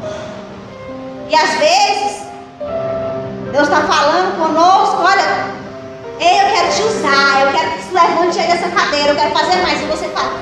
E 1.30 1.36
às 1.36 1.50
vezes, 1.52 2.24
Deus 3.52 3.68
está 3.68 3.82
falando 3.82 4.38
conosco, 4.38 5.02
olha, 5.02 5.48
eu 6.20 6.54
quero 6.54 6.74
te 6.74 6.82
usar, 6.82 7.42
eu 7.42 7.52
quero 7.52 7.72
que 7.72 7.84
se 7.84 7.94
levante 7.94 8.40
aí 8.40 8.48
dessa 8.48 8.70
cadeira, 8.70 9.10
eu 9.10 9.16
quero 9.16 9.32
fazer 9.32 9.62
mais. 9.62 9.82
E 9.82 9.86
você 9.86 10.08
fala, 10.10 10.34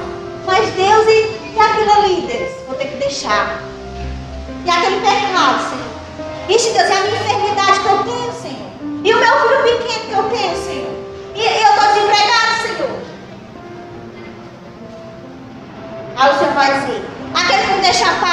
mas 0.46 0.70
Deus, 0.70 1.06
e, 1.08 1.56
e 1.56 1.60
aquilo 1.60 1.92
ali, 1.92 2.22
Deus? 2.22 2.52
Vou 2.68 2.76
ter 2.76 2.88
que 2.88 2.98
deixar. 2.98 3.60
E 4.66 4.70
aquele 4.70 5.00
pecado, 5.02 5.60
Senhor. 5.70 5.88
Ixi, 6.50 6.70
Deus, 6.72 6.90
é 6.90 6.98
a 6.98 7.02
minha 7.02 7.22
enfermidade 7.22 7.80
que 7.80 7.88
eu 7.88 8.04
tenho, 8.04 8.34
Senhor. 8.34 8.72
E 9.04 9.14
o 9.14 9.20
meu 9.20 9.40
filho 9.42 9.57
aquele 18.04 18.27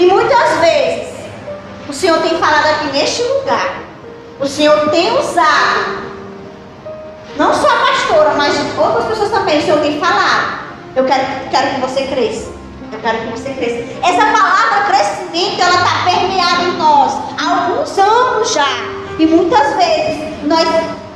E 0.00 0.06
muitas 0.06 0.50
vezes, 0.60 1.08
o 1.86 1.92
Senhor 1.92 2.22
tem 2.22 2.38
falado 2.38 2.64
aqui 2.68 2.86
neste 2.86 3.22
lugar, 3.22 3.82
o 4.40 4.46
Senhor 4.46 4.88
tem 4.88 5.12
usado, 5.12 6.08
não 7.36 7.52
só 7.52 7.68
a 7.68 7.86
pastora, 7.86 8.30
mas 8.34 8.56
outras 8.78 9.04
pessoas 9.08 9.30
também, 9.30 9.58
o 9.58 9.62
Senhor 9.62 9.80
tem 9.80 10.00
falado. 10.00 10.60
Eu 10.96 11.04
quero, 11.04 11.22
quero 11.50 11.74
que 11.74 11.80
você 11.82 12.06
cresça. 12.06 12.50
Eu 12.90 12.98
quero 12.98 13.18
que 13.18 13.26
você 13.26 13.50
cresça. 13.50 13.84
Essa 14.02 14.24
palavra 14.32 14.86
crescimento, 14.88 15.60
ela 15.60 15.74
está 15.74 16.04
permeada 16.06 16.62
em 16.62 16.78
nós 16.78 17.12
há 17.38 17.66
alguns 17.66 17.98
anos 17.98 18.52
já. 18.54 18.68
E 19.18 19.26
muitas 19.26 19.76
vezes 19.76 20.44
nós 20.44 20.66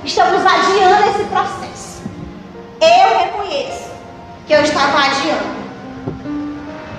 estamos 0.04 0.44
adiando 0.44 1.08
esse 1.08 1.24
processo. 1.24 2.02
Eu 2.82 3.18
reconheço 3.18 3.88
que 4.46 4.52
eu 4.52 4.62
estava 4.62 4.98
adiando. 4.98 5.63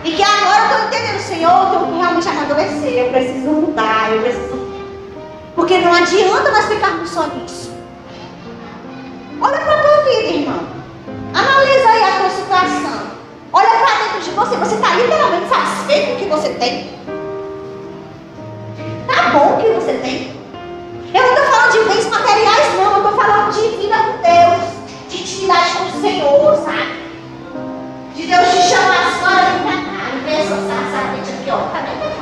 E 0.06 0.12
que 0.12 0.22
agora 0.22 0.60
eu 0.60 0.66
estou 0.66 0.88
entendendo, 0.88 1.20
Senhor, 1.20 1.74
eu 1.74 1.88
que 1.88 1.98
realmente 1.98 2.30
amadurecer. 2.30 2.94
Eu 2.94 3.10
preciso 3.10 3.50
mudar, 3.50 4.12
eu 4.12 4.22
preciso. 4.22 4.72
Porque 5.56 5.80
não 5.80 5.92
adianta 5.92 6.52
nós 6.52 6.66
ficarmos 6.66 7.10
só 7.10 7.26
nisso. 7.26 7.74
Olha 9.42 9.58
para 9.58 9.74
a 9.74 9.82
tua 9.82 10.04
vida, 10.04 10.22
irmão. 10.22 10.60
Analisa 11.34 11.90
aí 11.90 12.04
a 12.04 12.20
tua 12.20 12.30
situação. 12.30 13.08
Olha 13.52 13.70
para 13.70 14.04
dentro 14.04 14.22
de 14.22 14.30
você. 14.30 14.56
Você 14.58 14.76
está 14.76 14.96
literalmente 14.96 15.50
satisfeito 15.50 16.08
com 16.08 16.14
o 16.14 16.18
que 16.18 16.26
você 16.26 16.50
tem? 16.50 17.00
Tá 19.08 19.30
bom 19.32 19.56
o 19.56 19.58
que 19.58 19.70
você 19.70 19.94
tem? 20.04 20.36
Eu 21.16 21.24
não 21.24 21.30
estou 21.30 21.46
falando 21.46 21.72
de 21.72 21.90
bens 21.90 22.10
materiais, 22.12 22.76
não. 22.76 22.92
Eu 22.92 22.98
estou 22.98 23.16
falando 23.16 23.52
de 23.52 23.78
vida 23.78 23.96
com 23.98 24.22
Deus. 24.22 25.10
De 25.10 25.22
intimidade 25.22 25.72
com 25.72 25.86
o 25.86 26.02
Senhor, 26.02 26.56
sabe? 26.58 27.06
Deus 28.28 28.50
te 28.50 28.70
chama 28.70 28.94
a 28.94 29.12
senhora, 29.12 29.85
vem 30.36 30.48
pra 30.48 30.58
cá, 30.58 30.64
e 30.64 30.68
vem 30.68 30.68
essa 30.68 30.68
sarçarete 30.68 31.32
aqui, 31.32 31.52
ó. 31.52 32.15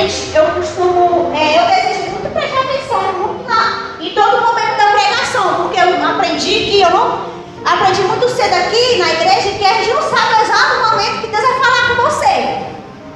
Eu 0.00 0.44
costumo, 0.54 1.32
é, 1.34 1.58
eu 1.58 1.66
desejo 1.66 2.10
muito 2.10 2.32
prestar 2.32 2.60
atenção 2.60 3.02
muito 3.14 3.48
na, 3.48 3.96
em 4.00 4.14
todo 4.14 4.42
momento 4.42 4.76
da 4.76 4.92
pregação, 4.92 5.54
porque 5.62 5.80
eu 5.80 6.06
aprendi 6.08 6.70
que 6.70 6.80
eu 6.82 6.90
não 6.90 7.38
Aprendi 7.64 8.00
muito 8.02 8.26
cedo 8.30 8.54
aqui 8.54 8.96
na 8.96 9.12
igreja 9.12 9.58
que 9.58 9.64
a 9.64 9.74
gente 9.74 9.92
não 9.92 10.00
sabe 10.00 10.34
o 10.34 10.42
exato 10.42 10.90
momento 10.90 11.20
que 11.20 11.26
Deus 11.26 11.42
vai 11.42 11.60
falar 11.60 11.88
com 11.88 12.02
você. 12.02 12.34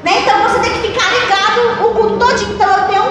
Né? 0.03 0.21
Então 0.21 0.43
você 0.43 0.59
tem 0.59 0.73
que 0.73 0.89
ficar 0.89 1.11
ligado 1.11 1.87
o 1.87 1.95
culto 1.95 2.19
todinho. 2.19 2.53
Então 2.53 2.69
eu 2.69 2.85
tenho, 2.87 3.03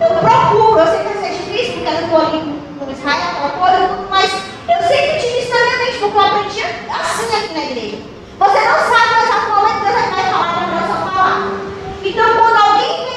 eu 0.00 0.18
procuro, 0.18 0.80
eu 0.80 0.86
sei 0.86 0.98
que 0.98 1.04
vai 1.04 1.22
ser 1.22 1.38
difícil, 1.38 1.72
porque 1.74 1.88
eu 1.88 2.00
estou 2.02 2.18
ali 2.18 2.60
com 2.78 2.92
Israel, 2.92 3.28
aquela 3.30 3.50
coisa, 3.50 4.06
mas 4.10 4.32
eu 4.68 4.88
sempre 4.88 5.20
tive 5.20 5.38
isso 5.38 5.50
na 5.50 5.60
minha 5.60 5.78
mente, 5.78 5.98
porque 5.98 6.18
eu 6.18 6.20
aprendi 6.20 6.62
assim 6.62 7.36
aqui 7.36 7.54
na 7.54 7.64
igreja. 7.64 7.98
Você 8.38 8.60
não 8.60 8.78
sabe 8.92 9.14
o 9.14 9.24
exato 9.24 9.50
momento 9.50 9.78
que 9.78 9.92
Deus 9.92 10.10
vai 10.10 10.30
falar 10.30 10.52
para 10.52 10.66
Deus 10.66 11.14
falar. 11.14 11.52
Então 12.04 12.34
quando 12.36 12.56
alguém 12.56 13.08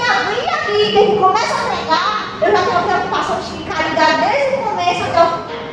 vem 0.67 0.84
abrir 0.95 0.99
a 0.99 1.01
Bíblia 1.01 1.15
e 1.15 1.19
começa 1.19 1.53
a 1.53 1.75
pregar, 1.75 2.37
eu 2.41 2.51
já 2.51 2.61
tenho 2.63 2.77
a 2.77 2.81
preocupação 2.81 3.39
de 3.39 3.57
ficar 3.57 3.89
ligado 3.89 4.29
desde 4.29 4.55
o 4.55 4.63
começo 4.63 5.03
até 5.03 5.21
o 5.21 5.27
final. 5.27 5.65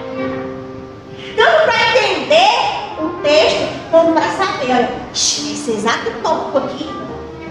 Tanto 1.36 1.64
para 1.64 1.80
entender 1.88 2.48
o 2.98 3.08
texto, 3.22 3.90
como 3.90 4.12
para 4.12 4.30
saber, 4.32 4.72
olha, 4.72 4.90
esse 5.12 5.70
exato 5.70 6.10
tópico 6.22 6.58
aqui, 6.58 6.90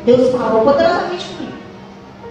Deus 0.05 0.31
falou 0.35 0.63
poderosamente 0.63 1.25
comigo. 1.25 1.57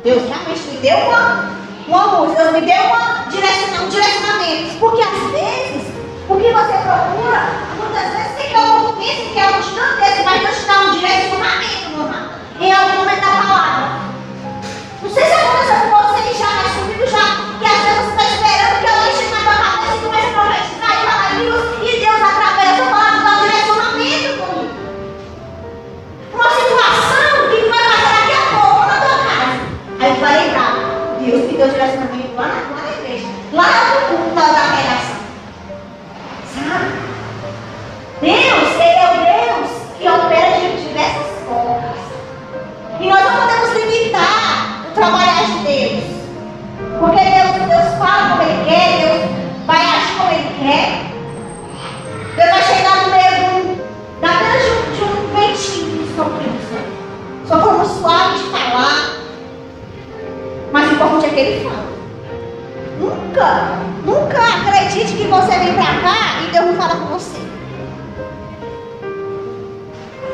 Deus 0.05 0.23
realmente 0.29 0.61
me 0.61 0.77
deu 0.79 0.97
uma, 0.99 1.51
uma 1.89 2.05
luz, 2.19 2.37
Deus 2.37 2.53
me 2.53 2.61
deu 2.61 2.83
uma 2.85 3.21
um 3.21 3.89
direcionamento. 3.89 4.79
Porque 4.79 5.03
às 5.03 5.31
vezes, 5.31 5.93
o 6.29 6.37
que 6.37 6.53
você 6.53 6.73
procura, 6.73 7.51
muitas 7.79 8.13
vezes 8.13 8.33
você 8.37 8.49
quer 8.49 8.59
um 8.59 8.83
documento, 8.85 9.35
quer 9.35 9.51
um 9.51 9.61
distante, 9.61 10.23
mas 10.25 10.41
Deus 10.43 10.59
te 10.59 10.67
dá 10.67 10.81
um 10.81 10.91
direcionamento, 10.93 11.91
meu 11.91 12.07
irmão, 12.07 12.40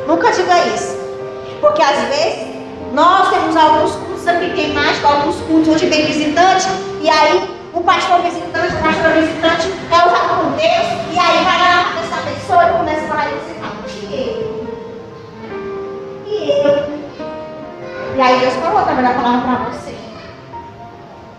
Nunca 0.06 0.30
diga 0.32 0.66
isso. 0.68 0.96
Porque 1.60 1.82
às 1.82 1.98
vezes 2.08 2.46
nós 2.92 3.28
temos 3.30 3.56
alguns 3.56 3.92
cultos 3.92 4.28
aqui, 4.28 4.50
tem 4.54 4.72
mais 4.72 5.04
alguns 5.04 5.36
cultos 5.42 5.68
onde 5.68 5.86
vem 5.86 6.06
visitante, 6.06 6.66
e 7.00 7.10
aí 7.10 7.50
o 7.74 7.80
pastor 7.82 8.20
visitante, 8.20 8.74
o 8.74 8.78
pastor 8.78 9.12
visitante 9.12 9.72
é 9.90 10.06
usado 10.06 10.28
por 10.36 10.50
Deus, 10.52 10.86
e 11.12 11.18
aí 11.18 11.44
vai 11.44 11.58
lá 11.58 11.76
na 11.76 11.84
cabeça 11.84 12.16
pessoa 12.30 12.64
e 12.64 12.72
começa 12.72 13.04
a 13.04 13.08
falar, 13.08 13.26
e 13.26 13.34
você 13.34 13.54
fala, 13.60 13.76
e 14.02 14.14
eu? 14.14 14.66
E 16.26 16.50
eu? 16.50 16.96
E 18.16 18.20
aí 18.20 18.40
Deus 18.40 18.54
falou 18.54 18.82
também 18.82 19.04
a 19.04 19.12
palavra 19.12 19.40
para 19.40 19.70
você. 19.70 19.94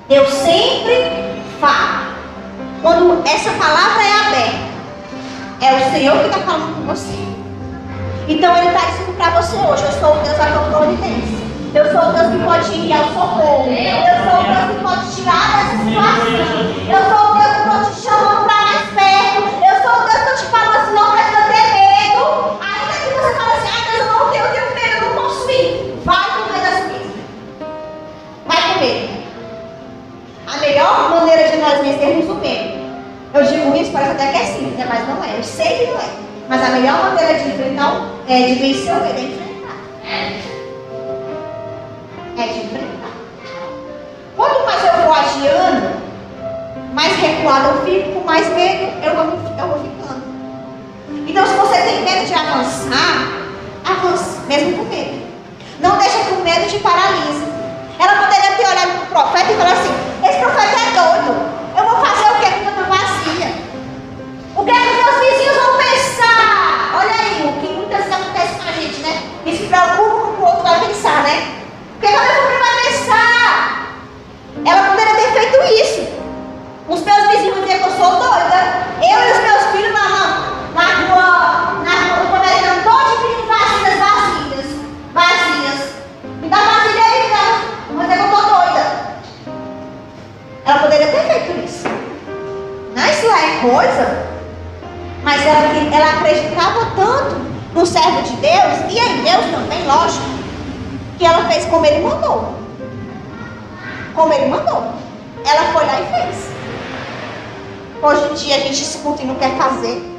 Deus 0.08 0.30
sempre 0.30 1.41
fala. 1.60 2.15
Quando 2.82 3.27
essa 3.27 3.51
palavra 3.51 4.03
é 4.03 4.27
aberta, 4.27 4.67
é 5.62 5.73
o 5.73 5.91
Senhor 5.91 6.19
que 6.19 6.25
está 6.27 6.39
falando 6.39 6.75
com 6.75 6.93
você. 6.93 7.37
Então 8.29 8.57
Ele 8.57 8.67
está 8.67 8.85
dizendo 8.87 9.15
para 9.15 9.41
você 9.41 9.55
hoje, 9.55 9.83
eu 9.85 9.91
sou 9.93 10.11
o 10.11 10.19
Deus 10.19 10.37
da 10.37 10.45
providência. 10.69 11.47
Eu 11.73 11.91
sou 11.91 12.09
o 12.09 12.13
Deus 12.13 12.27
que 12.27 12.43
pode 12.43 12.77
enviar 12.77 13.01
o 13.01 13.13
socorro. 13.13 13.71
Eu 13.71 14.17
sou 14.23 14.39
o 14.39 14.43
Deus 14.43 14.67
que 14.67 14.83
pode 14.83 15.15
tirar 15.15 15.47
dessa 15.55 15.77
situação. 15.77 16.37
Eu 16.91 17.01
sou 17.07 17.23
o 17.23 17.33
Deus 17.37 17.55
que 17.55 17.63
pode 17.69 17.95
te 17.95 18.01
chamar 18.01 18.43
para 18.43 18.65
mais 18.65 18.83
perto. 18.97 19.47
Eu 19.63 19.75
sou 19.81 19.95
o 19.95 20.07
Deus 20.07 20.23
que 20.23 20.29
eu 20.29 20.35
te 20.35 20.45
falo 20.51 20.71
assim, 20.75 20.93
não 20.93 21.11
precisa 21.11 21.41
ter 21.47 21.65
medo. 21.71 22.23
Ainda 22.59 22.93
que 22.99 23.09
você 23.15 23.33
fale 23.33 23.51
assim, 23.53 23.69
ai 23.71 23.91
Deus, 23.91 24.07
eu 24.07 24.19
não 24.19 24.29
tenho, 24.31 24.43
eu 24.43 24.51
tenho 24.51 24.75
medo, 24.75 24.95
eu 24.95 25.15
não 25.15 25.23
posso 25.23 25.49
ir. 25.49 26.01
Vai 26.03 26.25
com 26.25 26.53
medo 26.53 26.67
assim 26.67 26.87
mesmo. 26.91 27.13
Vai 28.45 28.61
com 28.61 28.79
medo. 28.79 29.09
A 30.47 30.57
melhor 30.57 31.09
maneira 31.11 31.49
de 31.49 31.57
nós 31.57 31.79
vencermos 31.79 32.29
o 32.29 32.35
medo. 32.35 32.77
Eu 33.33 33.43
digo 33.43 33.75
isso, 33.75 33.91
parece 33.91 34.11
até 34.11 34.31
que 34.31 34.37
é 34.37 34.45
simples, 34.45 34.77
né? 34.77 34.85
mas 34.89 35.07
não 35.07 35.23
é. 35.23 35.37
Eu 35.37 35.43
sei 35.43 35.77
que 35.77 35.91
não 35.91 35.97
é. 35.97 36.27
Mas 36.49 36.63
a 36.63 36.69
melhor 36.69 37.03
maneira 37.03 37.39
de 37.39 37.49
enfrentar, 37.49 38.16
é, 38.27 38.47
de 38.47 38.53
vencer 38.55 38.93
o 38.93 39.01
medo 39.01 39.19
é 39.19 39.21
enfrentar 39.21 39.47
é 42.37 42.47
de 42.47 42.59
enfrentar. 42.59 43.11
Quanto 44.35 44.65
mais 44.65 44.83
eu 44.83 45.01
vou 45.01 45.13
adiando, 45.13 46.01
mais 46.93 47.15
recuado 47.15 47.67
eu 47.69 47.85
fico, 47.85 48.25
mais 48.25 48.47
medo 48.53 48.91
eu 49.03 49.15
vou, 49.15 49.25
eu 49.25 49.67
vou 49.67 49.79
ficando. 49.79 50.23
Então, 51.27 51.45
se 51.45 51.53
você 51.55 51.81
tem 51.81 52.03
medo 52.03 52.27
de 52.27 52.33
avançar, 52.33 53.31
avance, 53.85 54.39
mesmo 54.47 54.77
com 54.77 54.83
medo. 54.83 55.27
Não 55.79 55.97
deixa 55.97 56.19
que 56.19 56.33
o 56.33 56.43
medo 56.43 56.69
te 56.69 56.79
paralise. 56.79 57.45
Ela 57.99 58.23
poderia 58.23 58.51
ter 58.55 58.67
olhado 58.67 58.91
para 58.91 59.03
o 59.03 59.07
profeta 59.07 59.51
e 59.51 59.55
falar 59.55 59.71
assim: 59.71 59.93
esse 60.27 60.39
profeta 60.39 60.77
é 60.79 60.91
doido. 60.91 61.57
Eu 61.77 61.83
vou 61.85 62.05
fazer 62.05 62.29
o 62.29 62.39
que 62.39 62.47
com 62.65 62.79
a 62.81 62.97
vazia? 62.97 63.53
O 64.55 64.63
que 64.63 64.71
é 64.71 64.73
que 64.73 64.96
coisa. 93.69 94.27
Mas 95.23 95.45
ela, 95.45 95.95
ela 95.95 96.19
acreditava 96.19 96.91
tanto 96.95 97.36
no 97.73 97.86
servo 97.86 98.21
de 98.21 98.36
Deus, 98.38 98.91
e 98.91 98.97
em 98.97 99.23
Deus 99.23 99.45
também, 99.51 99.86
lógico, 99.86 100.25
que 101.17 101.25
ela 101.25 101.47
fez 101.49 101.65
como 101.65 101.86
ele 101.86 102.03
mandou. 102.03 102.56
Como 104.15 104.34
ele 104.34 104.47
mandou. 104.47 104.93
Ela 105.45 105.71
foi 105.73 105.86
lá 105.86 106.01
e 106.01 106.06
fez. 106.06 106.47
Hoje 108.01 108.32
em 108.32 108.34
dia 108.36 108.56
a 108.56 108.60
gente 108.60 108.82
escuta 108.82 109.23
e 109.23 109.25
não 109.25 109.36
quer 109.36 109.51
fazer. 109.58 110.15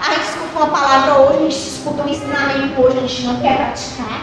A 0.00 0.14
gente 0.14 0.28
escuta 0.28 0.56
uma 0.56 0.68
palavra 0.68 1.14
hoje, 1.18 1.38
a 1.38 1.42
gente 1.42 1.68
escuta 1.68 2.02
um 2.02 2.08
ensinamento 2.08 2.80
hoje, 2.80 2.98
a 2.98 3.00
gente 3.00 3.26
não 3.26 3.40
quer 3.40 3.56
praticar. 3.56 4.22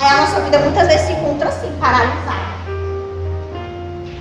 Aí 0.00 0.06
a 0.06 0.20
nossa 0.20 0.40
vida 0.40 0.58
muitas 0.58 0.86
vezes 0.86 1.06
se 1.06 1.12
encontra 1.12 1.48
assim, 1.48 1.76
paralisada. 1.80 2.57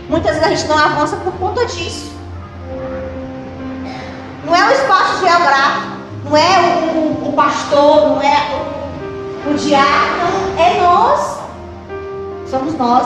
Muitas 0.09 0.37
vezes 0.37 0.43
a 0.43 0.55
gente 0.55 0.67
não 0.67 0.77
avança 0.77 1.17
por 1.17 1.33
conta 1.33 1.65
disso. 1.65 2.11
Não 4.45 4.55
é 4.55 4.67
o 4.69 4.71
espaço 4.71 5.19
geográfico, 5.19 5.87
não 6.23 6.37
é 6.37 6.59
o, 6.59 6.97
o, 6.97 7.29
o 7.29 7.33
pastor, 7.33 8.07
não 8.07 8.21
é 8.21 8.65
o, 9.45 9.51
o 9.51 9.53
diácono, 9.55 10.57
é 10.57 10.81
nós. 10.81 11.37
Somos 12.49 12.73
nós. 12.75 13.05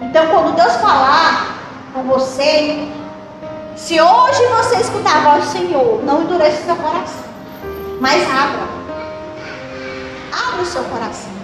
Então, 0.00 0.26
quando 0.28 0.56
Deus 0.56 0.76
falar 0.76 1.58
com 1.92 2.04
você, 2.04 2.88
se 3.76 4.00
hoje 4.00 4.46
você 4.56 4.76
escutar 4.76 5.18
a 5.18 5.30
voz 5.32 5.44
do 5.44 5.50
Senhor, 5.50 6.02
não 6.04 6.22
endureça 6.22 6.62
o 6.62 6.64
seu 6.64 6.76
coração, 6.76 7.24
mas 8.00 8.22
abra. 8.22 8.66
Abra 10.32 10.62
o 10.62 10.66
seu 10.66 10.84
coração. 10.84 11.37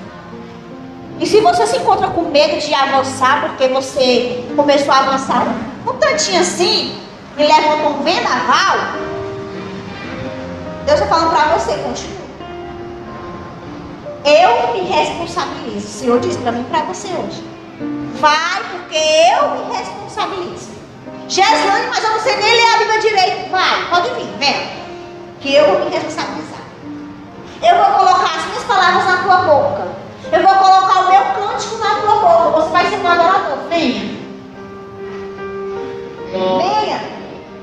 E 1.21 1.27
se 1.27 1.41
você 1.41 1.67
se 1.67 1.77
encontra 1.77 2.09
com 2.09 2.23
medo 2.23 2.59
de 2.59 2.75
avançar, 2.75 3.43
porque 3.43 3.69
você 3.69 4.45
começou 4.57 4.93
a 4.93 4.99
avançar 4.99 5.47
um 5.87 5.93
tantinho 5.95 6.41
assim, 6.41 7.01
e 7.37 7.43
levantou 7.43 7.91
um 7.91 8.03
vendaval, 8.03 8.79
Deus 10.87 11.01
está 11.01 11.07
falando 11.07 11.31
para 11.31 11.57
você, 11.57 11.73
continua. 11.79 12.25
Eu 14.25 14.73
me 14.73 14.81
responsabilizo. 14.89 15.87
O 15.87 15.91
Senhor 15.91 16.21
disse 16.21 16.39
para 16.39 16.53
mim 16.53 16.65
para 16.65 16.83
você 16.83 17.09
hoje. 17.09 17.43
Vai, 18.21 18.63
porque 18.71 18.97
eu 18.97 19.51
me 19.51 19.77
responsabilizo. 19.77 20.71
Jesus, 21.29 21.89
mas 21.89 22.05
eu 22.05 22.11
não 22.11 22.21
sei 22.21 22.37
nem 22.37 22.55
ler 22.55 22.75
a 22.75 22.79
Bíblia 22.79 23.01
direito. 23.01 23.51
Vai, 23.51 23.89
pode 23.91 24.09
vir, 24.11 24.27
vem. 24.39 24.85
Que 25.41 25.55
eu 25.55 25.67
vou 25.67 25.85
me 25.85 25.91
responsabilizar. 25.91 26.61
Eu 27.63 27.77
vou 27.77 27.99
colocar 27.99 28.37
as 28.37 28.47
minhas 28.47 28.65
palavras 28.65 29.05
na 29.05 29.23
tua 29.23 29.37
boca. 29.39 30.04
Eu 30.35 30.43
vou 30.43 30.53
colocar 30.57 30.99
o 30.99 31.13
meu 31.13 31.23
cântico 31.47 31.79
na 31.79 31.95
tua 31.95 32.17
boca. 32.17 32.61
Você 32.61 32.71
vai 32.71 32.91
ser 32.91 32.97
um 32.97 33.07
adorador. 33.07 33.59
Venha. 33.69 34.19
Venha. 36.33 37.01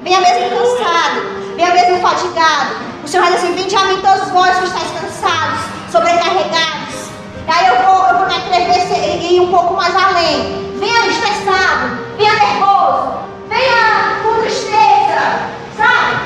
Venha 0.02 0.22
mesmo 0.22 0.50
cansado. 0.58 1.22
Venha 1.58 1.74
mesmo 1.74 2.00
fatigado. 2.00 2.76
O 3.04 3.08
Senhor 3.10 3.24
vai 3.24 3.34
dizer 3.34 3.48
assim: 3.48 3.56
Vinde 3.56 3.76
a 3.76 3.84
mim 3.84 4.02
todos 4.02 4.30
vós 4.30 4.58
que 4.58 4.64
estáis 4.64 4.90
cansados, 4.92 5.60
sobrecarregados. 5.92 7.12
Aí 7.46 7.68
eu 7.68 7.76
vou, 7.84 8.08
eu 8.08 8.18
vou 8.20 8.28
me 8.28 8.36
atrever 8.38 9.22
e 9.22 9.36
ir 9.36 9.42
um 9.42 9.52
pouco 9.52 9.74
mais 9.74 9.94
além. 9.94 10.72
Venha 10.80 11.08
estressado. 11.08 12.00
Venha 12.16 12.34
nervoso. 12.36 13.16
Venha 13.50 14.22
com 14.24 14.40
tristeza. 14.40 15.42
Sabe? 15.76 16.22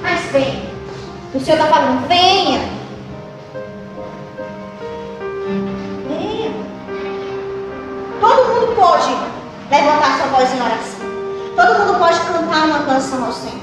Mas 0.00 0.20
venha. 0.32 0.62
O 1.34 1.40
Senhor 1.40 1.58
está 1.58 1.66
falando: 1.66 2.08
Venha. 2.08 2.79
Todo 8.20 8.54
mundo 8.54 8.76
pode 8.76 9.16
levantar 9.70 10.18
sua 10.18 10.26
voz 10.26 10.52
em 10.52 10.60
oração. 10.60 11.10
Todo 11.56 11.78
mundo 11.78 11.98
pode 11.98 12.20
cantar 12.20 12.64
uma 12.66 12.78
canção 12.80 13.24
ao 13.24 13.32
Senhor. 13.32 13.60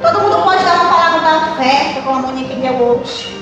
Todo 0.00 0.20
mundo 0.20 0.42
pode 0.44 0.64
dar 0.64 0.74
uma 0.74 0.92
palavra 0.92 1.20
da 1.20 1.52
oferta, 1.52 2.00
como 2.02 2.18
a 2.18 2.22
Monique 2.22 2.54
deu 2.54 2.74
hoje. 2.74 3.36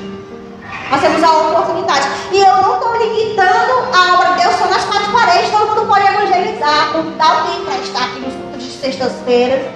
Nós 0.91 1.01
temos 1.01 1.23
a 1.23 1.31
oportunidade. 1.31 2.09
E 2.33 2.39
eu 2.39 2.63
não 2.63 2.75
estou 2.77 2.97
limitando 2.97 3.73
a 3.93 4.15
obra 4.15 4.33
de 4.33 4.43
Deus 4.43 4.55
só 4.57 4.67
nas 4.67 4.85
quatro 4.85 5.13
paredes. 5.13 5.51
Todo 5.51 5.67
mundo 5.69 5.87
pode 5.87 6.07
evangelizar, 6.07 6.93
convidar 6.93 7.31
alguém 7.31 7.65
para 7.65 7.75
estar 7.79 8.05
aqui 8.05 8.21
nos 8.21 8.35
cultos 8.35 8.63
de 8.63 8.71
sextas-feiras. 8.71 9.67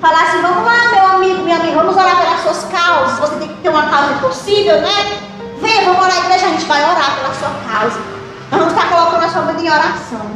Falar 0.00 0.22
assim, 0.22 0.42
vamos 0.42 0.64
lá, 0.64 0.88
meu 0.92 1.06
amigo, 1.16 1.42
minha 1.42 1.56
amiga, 1.56 1.76
vamos 1.76 1.96
orar 1.96 2.20
pelas 2.20 2.40
suas 2.42 2.64
causas. 2.70 3.18
Você 3.18 3.36
tem 3.36 3.48
que 3.48 3.54
ter 3.62 3.68
uma 3.70 3.86
causa 3.88 4.12
impossível, 4.12 4.80
né? 4.80 5.18
Venha, 5.60 5.86
vamos 5.86 6.04
orar 6.04 6.20
na 6.20 6.24
igreja, 6.26 6.46
a 6.46 6.50
gente 6.50 6.66
vai 6.66 6.82
orar 6.82 7.16
pela 7.16 7.34
sua 7.34 7.50
causa. 7.72 8.13
Nós 8.50 8.60
vamos 8.60 8.74
estar 8.74 8.88
colocando 8.88 9.24
a 9.24 9.28
sua 9.28 9.42
vida 9.42 9.62
em 9.62 9.70
oração. 9.70 10.30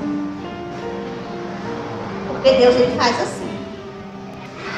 Porque 2.28 2.50
Deus 2.52 2.74
ele 2.74 2.96
faz 2.98 3.20
assim. 3.20 3.58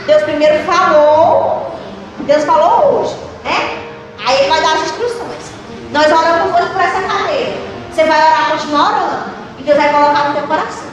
Deus 0.07 0.23
primeiro 0.23 0.65
falou, 0.65 1.79
Deus 2.21 2.45
falou 2.45 3.01
hoje, 3.01 3.17
né? 3.45 3.87
Aí 4.27 4.39
ele 4.39 4.49
vai 4.49 4.61
dar 4.61 4.75
as 4.75 4.83
instruções. 4.83 5.53
Nós 5.93 6.07
oramos 6.07 6.55
hoje 6.55 6.71
por 6.71 6.81
essa 6.81 7.01
cadeira. 7.03 7.53
Você 7.93 8.05
vai 8.05 8.21
orar, 8.21 8.51
continuar 8.51 8.93
orando. 8.93 9.31
E 9.59 9.63
Deus 9.63 9.77
vai 9.77 9.93
colocar 9.93 10.29
no 10.29 10.35
teu 10.35 10.47
coração. 10.47 10.91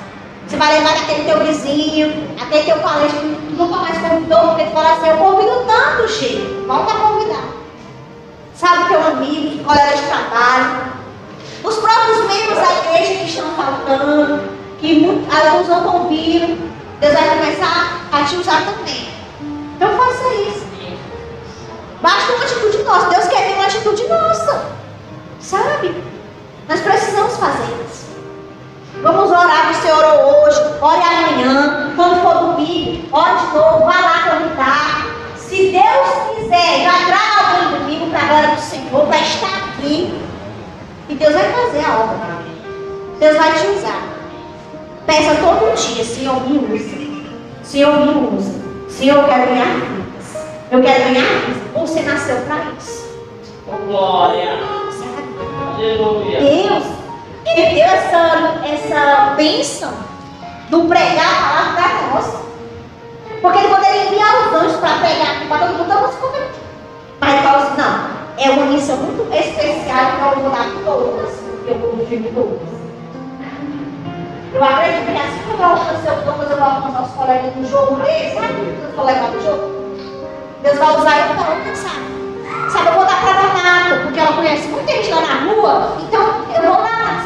Você 0.47 0.56
vai 0.56 0.80
levar 0.80 0.93
aquele 0.93 1.23
teu 1.26 1.39
vizinho, 1.45 2.36
aquele 2.41 2.63
teu 2.63 2.80
parente 2.80 3.15
que 3.15 3.56
nunca 3.58 3.80
mais 3.80 3.97
convidou, 3.97 4.39
porque 4.39 4.63
tu 4.63 4.71
fala 4.71 4.93
assim, 4.93 5.10
eu 5.10 5.17
convido 5.17 5.65
tanto, 5.67 6.08
Chico. 6.08 6.67
Volta 6.67 6.93
a 6.93 6.97
convidar. 6.97 7.43
Sabe 8.56 8.89
teu 8.89 9.06
amigo, 9.06 9.63
colega 9.63 9.97
de 9.97 10.04
trabalho, 10.04 10.96
os 11.67 11.75
próprios 11.77 12.19
membros 12.19 12.58
da 12.58 12.77
igreja 12.80 13.19
que 13.19 13.30
estão 13.30 13.49
faltando, 13.56 14.41
que 14.80 15.06
alguns 15.30 15.67
não 15.67 15.84
conviram, 15.84 16.58
Deus 16.99 17.13
vai 17.13 17.30
começar 17.30 18.08
a 18.12 18.23
te 18.23 18.36
usar 18.38 18.65
também. 18.65 19.08
Então 19.75 19.89
faça 19.97 20.34
isso. 20.36 20.67
Basta 22.01 22.32
uma 22.34 22.43
atitude 22.43 22.84
nossa. 22.84 23.10
Deus 23.10 23.27
quer 23.27 23.47
ver 23.47 23.53
uma 23.56 23.65
atitude 23.65 24.08
nossa. 24.08 24.65
Sabe? 25.39 26.03
Nós 26.69 26.80
precisamos 26.82 27.38
fazer 27.38 27.86
isso. 27.86 28.08
Vamos 29.01 29.30
orar, 29.30 29.73
você 29.73 29.91
orou 29.91 30.43
hoje, 30.43 30.60
ore 30.82 31.01
amanhã, 31.01 31.93
quando 31.95 32.21
for 32.21 32.34
domingo, 32.39 33.08
ore 33.15 33.38
de 33.38 33.53
novo, 33.53 33.86
vá 33.86 33.99
lá 33.99 34.32
convidar. 34.32 35.06
Se 35.38 35.71
Deus 35.71 36.36
quiser, 36.36 36.84
já 36.84 37.06
traga 37.06 37.63
alguém 37.63 37.80
domingo 37.80 38.10
para 38.10 38.19
a 38.19 38.25
glória 38.25 38.56
do 38.56 38.62
Senhor, 38.62 39.06
para 39.06 39.19
estar 39.19 39.69
aqui. 39.69 40.27
E 41.07 41.07
Deus 41.17 41.34
vai 41.34 41.51
fazer 41.51 41.86
a 41.86 41.99
obra. 41.99 42.38
Deus 43.19 43.38
vai 43.38 43.53
te 43.53 43.67
usar. 43.67 44.03
Peça 45.06 45.36
todo 45.36 45.75
dia, 45.75 46.03
Senhor, 46.03 46.47
me 46.47 46.58
usa. 46.58 46.97
Senhor, 47.63 47.99
me 47.99 48.38
usa. 48.38 48.53
Senhor, 48.89 49.17
eu 49.17 49.23
quero 49.23 49.47
ganhar 49.47 49.65
vidas. 49.65 50.47
Eu 50.71 50.82
quero 50.82 51.03
ganhar 51.06 51.25
vidas. 51.25 51.63
Você 51.73 52.01
nasceu 52.01 52.38
para 52.41 52.71
isso. 52.77 53.08
Oh, 53.67 53.77
glória. 53.88 54.60
Sabe? 54.91 55.75
Aleluia. 55.75 56.39
Deus, 56.39 56.84
Ele 57.45 57.75
deu 57.75 57.86
essa, 57.86 58.62
essa 58.65 59.34
bênção 59.36 59.93
do 60.69 60.84
pregar 60.86 61.25
a 61.25 61.47
palavra 61.47 61.73
para 61.82 62.13
nós. 62.13 62.47
Porque 63.41 63.58
Ele 63.60 63.75
poderia 63.75 64.06
enviar 64.06 64.47
os 64.47 64.53
anjos 64.53 64.77
para 64.77 64.97
pregar 64.97 65.47
para 65.47 65.60
todo 65.60 65.77
mundo, 65.77 65.86
então 65.86 66.01
você. 66.01 66.17
Mas 67.19 67.34
Ele 67.34 67.43
falou 67.43 67.62
assim: 67.63 67.77
não, 67.82 68.16
é 68.38 68.50
uma 68.52 68.65
missão 68.65 68.97
muito 68.97 69.34
especial 69.34 70.12
que 70.12 70.38
eu 70.38 70.43
vou 70.43 70.52
dar 70.52 70.69
todas, 70.86 71.32
porque 71.32 71.71
eu 71.71 71.80
vou 71.80 71.89
confio 71.91 72.32
todas. 72.34 72.78
Eu 74.54 74.63
acredito 74.63 75.06
que 75.06 75.17
assim 75.17 75.39
como 75.50 75.63
eu 75.63 75.69
alcancei 75.69 76.12
o 76.12 76.21
Thomas, 76.23 76.52
eu 76.52 76.58
vou 76.58 76.67
alcançar 76.67 77.02
os 77.04 77.12
colegas 77.12 77.54
do 77.54 77.65
jogo 77.67 77.95
desse, 77.95 78.36
sabe? 78.36 78.54
Os 78.89 78.95
colegas 78.95 79.32
do 79.32 79.43
jogo. 79.43 79.78
Deus 80.62 80.78
vai 80.78 80.97
usar 80.97 81.19
eu 81.19 81.36
para 81.36 81.52
alcançar. 81.52 81.97
Sabe, 82.69 82.88
eu 82.88 82.93
vou 82.93 83.06
dar 83.06 83.21
para 83.21 83.41
Renata, 83.41 84.04
porque 84.04 84.19
ela 84.19 84.34
conhece 84.34 84.67
muita 84.67 84.91
gente 84.91 85.10
lá 85.10 85.21
na 85.21 85.52
rua. 85.52 85.97
Então, 86.08 86.21
eu 86.56 86.62
vou 86.62 86.82
lá, 86.82 87.21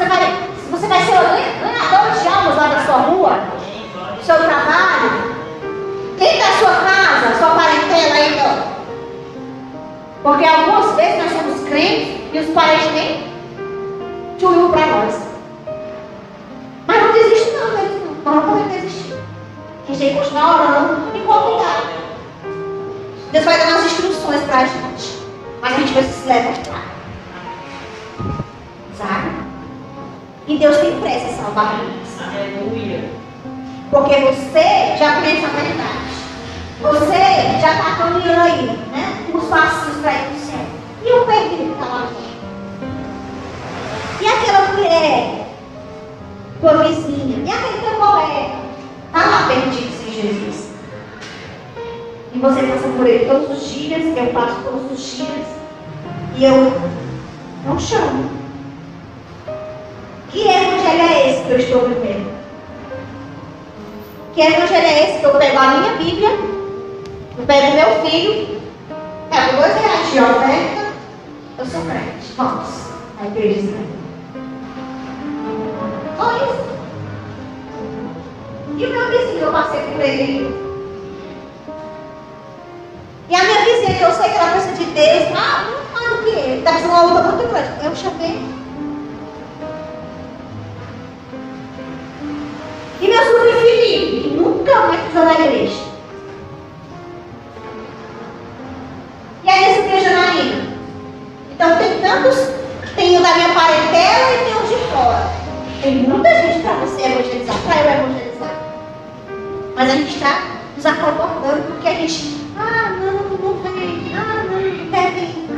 esse 61.42 61.46
que 61.46 61.52
eu 61.52 61.58
estou 61.58 61.88
vivendo? 61.88 62.32
Que 64.34 64.42
evangelho 64.42 64.86
é 64.86 65.10
esse 65.10 65.18
que 65.18 65.24
eu 65.26 65.34
pego 65.34 65.58
a 65.58 65.66
minha 65.68 65.92
Bíblia, 65.96 66.30
eu 66.30 67.44
pego 67.46 67.76
meu 67.76 68.06
filho, 68.06 68.62
pego 69.30 69.56
dois 69.56 69.74
reais 69.74 70.12
de 70.12 70.20
oferta, 70.20 70.92
eu 71.58 71.66
sou 71.66 71.82
crente, 71.82 72.32
vamos, 72.36 72.68
a 73.20 73.26
igreja 73.26 73.76
Só 76.16 76.36
isso. 76.36 76.72
E 78.78 78.86
o 78.86 78.90
meu 78.90 79.10
vizinho, 79.10 79.40
eu 79.40 79.52
passei 79.52 79.80
por 79.80 80.00
ele. 80.00 80.62
E 83.28 83.34
a 83.34 83.44
minha 83.44 83.64
vizinha, 83.64 83.98
que 83.98 84.04
eu 84.04 84.12
sei 84.12 84.30
que 84.30 84.36
ela 84.36 84.52
precisa 84.52 84.74
de 84.76 84.84
Deus, 84.86 85.28
ah, 85.36 85.64
não 85.70 86.00
fala 86.00 86.20
o 86.20 86.24
quê? 86.24 86.54
Está 86.58 86.72
fazendo 86.72 86.90
uma 86.90 87.02
luta 87.02 87.22
muito 87.22 87.48
grande. 87.50 87.84
Eu 87.84 87.96
chamei. 87.96 88.51
Nunca 94.72 94.86
mais 94.86 95.00
pisou 95.02 95.24
na 95.26 95.32
igreja. 95.34 95.82
E 99.44 99.50
aí 99.50 99.64
essa 99.64 99.80
igreja 99.80 100.10
na 100.10 100.32
minha. 100.32 100.76
Então 101.52 101.76
tem 101.76 102.00
tantos 102.00 102.62
tem 102.96 103.18
o 103.18 103.22
da 103.22 103.34
minha 103.34 103.48
parentela 103.50 104.32
e 104.32 104.44
tem 104.44 104.62
os 104.62 104.68
de 104.68 104.92
fora. 104.92 105.28
Tem 105.82 105.94
muita 105.96 106.28
gente 106.30 106.62
para 106.62 106.72
você 106.74 107.02
evangelizar, 107.02 107.56
para 107.66 107.82
eu 107.82 108.00
evangelizar. 108.00 108.54
Mas 109.74 109.90
a 109.90 109.94
gente 109.94 110.14
está 110.14 110.42
nos 110.74 110.86
acomodando 110.86 111.62
porque 111.68 111.88
a 111.88 111.94
gente 111.94 112.36
ah, 112.56 112.96
não, 112.98 113.12
não 113.12 113.62
vem. 113.62 114.12
Ah, 114.16 114.44
não, 114.50 114.58
não 114.58 114.90
quer 114.90 115.10
vir. 115.12 115.48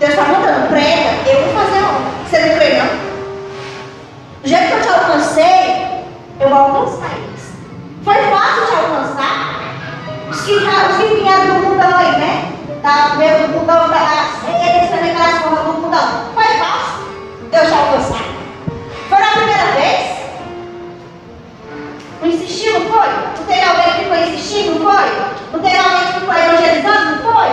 Deus 0.00 0.10
está 0.10 0.24
mandando, 0.24 0.68
prega, 0.68 1.30
eu 1.30 1.44
vou 1.44 1.54
fazer 1.54 1.78
algo. 1.78 2.00
Você 2.28 2.38
não 2.40 2.56
crê, 2.56 2.78
não? 2.78 3.06
Do 4.42 4.48
jeito 4.48 4.66
que 4.66 4.72
eu 4.72 4.82
te 4.82 4.88
alcancei, 4.88 6.04
eu 6.40 6.48
vou 6.48 6.58
alcançar 6.58 7.10
eles. 7.16 7.35
Vieram 10.46 11.60
do 11.60 11.68
mundão 11.68 11.96
aí, 11.96 12.20
né? 12.20 12.52
Da, 12.80 13.16
meio 13.16 13.48
do 13.48 13.58
mundão, 13.58 13.88
da, 13.88 13.96
também 14.88 15.10
aquelas 15.10 15.42
formas 15.42 15.64
do 15.64 15.72
mundão. 15.72 16.30
Foi 16.34 16.44
fácil 16.44 17.06
Deus 17.50 17.66
te 17.66 17.74
alcançar. 17.74 18.24
Foi 19.08 19.18
na 19.18 19.30
primeira 19.32 19.72
vez? 19.72 20.18
Não 22.20 22.28
insistiu, 22.28 22.78
não 22.78 22.86
foi? 22.86 23.08
Não 23.08 23.44
teve 23.44 23.62
alguém 23.64 23.92
que 23.92 24.04
foi 24.04 24.28
insistindo, 24.28 24.78
não 24.78 24.92
foi? 24.92 25.04
Não 25.52 25.60
teve 25.60 25.76
alguém 25.78 26.12
que 26.12 26.20
foi 26.20 26.40
evangelizando, 26.40 27.10
não 27.10 27.32
foi? 27.32 27.48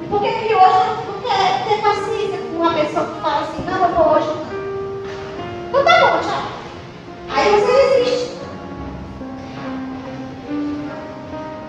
E 0.00 0.06
por 0.08 0.20
que, 0.20 0.30
que 0.30 0.54
hoje 0.54 0.78
não 1.04 1.20
quer 1.28 1.64
ter 1.68 1.82
paciência 1.82 2.38
com 2.38 2.62
uma 2.62 2.74
pessoa 2.74 3.06
que 3.06 3.20
fala 3.20 3.40
assim, 3.40 3.64
não, 3.66 3.88
eu 3.88 3.94
vou 3.94 4.14
hoje? 4.14 4.30
Então 5.68 5.84
tá 5.84 5.98
bom, 5.98 6.20
tchau. 6.20 6.42
Aí 7.34 7.50
você 7.50 7.72
resiste. 7.72 8.27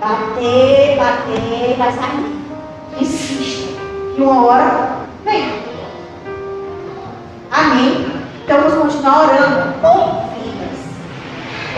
Bater, 0.10 0.98
bater, 0.98 1.76
vai 1.78 1.91
sair. 1.93 2.39
Insiste. 3.00 3.78
E 4.17 4.22
uma 4.22 4.45
hora 4.45 5.06
vem. 5.24 5.63
Amém? 7.52 8.08
Então 8.43 8.62
vamos 8.62 8.74
continuar 8.74 9.30
orando 9.30 9.74
por 9.80 10.30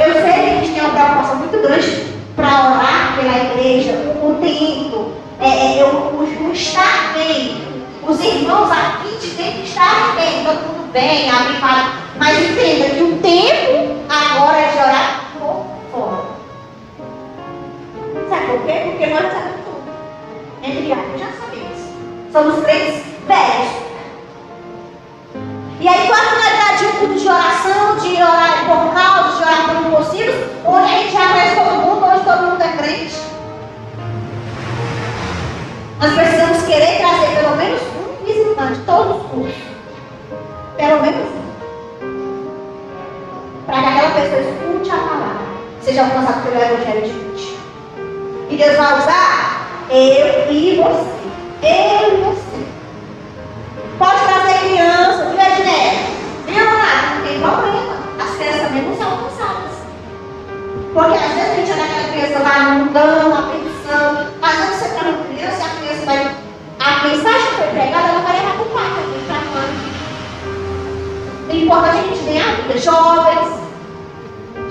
eu 0.03 0.13
sei 0.13 0.21
que 0.21 0.29
a 0.29 0.55
gente 0.55 0.71
tem 0.73 0.81
uma 0.81 0.93
preocupação 0.93 1.35
muito 1.35 1.61
grande 1.61 2.07
para 2.35 2.47
orar 2.47 3.17
pela 3.17 3.37
igreja, 3.37 3.91
o 4.23 4.35
tempo, 4.41 5.11
é, 5.39 5.79
é, 5.79 5.83
o, 5.85 6.17
o, 6.17 6.51
estar 6.53 7.13
bem. 7.13 7.61
Os 8.07 8.19
irmãos 8.19 8.71
aqui 8.71 9.27
têm 9.35 9.51
que 9.53 9.63
estar 9.63 10.15
bem, 10.15 10.43
todo 10.43 10.55
mundo 10.55 10.91
bem, 10.91 11.29
abre 11.29 11.53
para. 11.59 11.91
Mas 12.17 12.39
entenda 12.39 12.95
que 12.95 13.03
o 13.03 13.17
tempo 13.17 13.80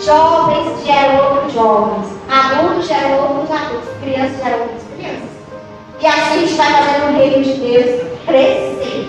jovens 0.04 0.84
geram 0.84 1.34
outros 1.34 1.52
jovens. 1.52 2.06
Adultos 2.28 2.86
geram 2.86 3.22
outros 3.22 3.50
adultos. 3.50 3.88
Crianças 4.02 4.36
geram 4.42 4.60
outras 4.60 4.82
crianças. 4.96 5.30
E 6.00 6.06
assim 6.06 6.34
a 6.34 6.38
gente 6.38 6.54
vai 6.54 6.72
fazendo 6.72 7.12
o 7.12 7.18
reino 7.18 7.44
de 7.44 7.52
Deus 7.54 8.00
crescer. 8.26 9.08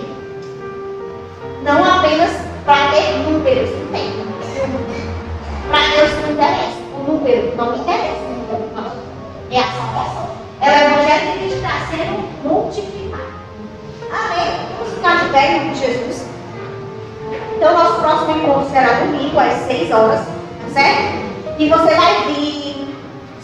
Não 1.62 1.84
apenas 1.84 2.30
para 2.64 2.90
ter 2.90 3.18
números, 3.18 3.70
não 3.70 3.86
tem. 3.92 4.12
Para 5.70 5.96
Deus 5.96 6.10
não 6.20 6.32
interessa. 6.32 6.82
O 6.94 7.12
número 7.12 7.56
não 7.56 7.76
interessa. 7.76 8.32
É 9.50 9.58
a 9.58 9.64
salvação. 9.64 10.30
É 10.60 10.70
o 10.70 10.74
evangelho 10.74 11.38
que 11.38 11.54
está 11.54 11.86
sendo 11.90 12.28
multiplicado. 12.44 13.22
Amém? 14.10 14.66
Vamos 14.78 14.94
ficar 14.94 15.24
de 15.24 15.30
pé 15.30 15.58
com 15.58 15.74
Jesus. 15.74 16.26
Então, 17.56 17.74
nosso 17.74 18.00
próximo 18.00 18.36
encontro 18.36 18.70
será 18.70 19.00
domingo 19.00 19.38
às 19.38 19.66
6 19.66 19.90
horas, 19.92 20.26
certo? 20.72 21.22
E 21.58 21.68
você 21.68 21.94
vai 21.94 22.24
vir, 22.26 22.96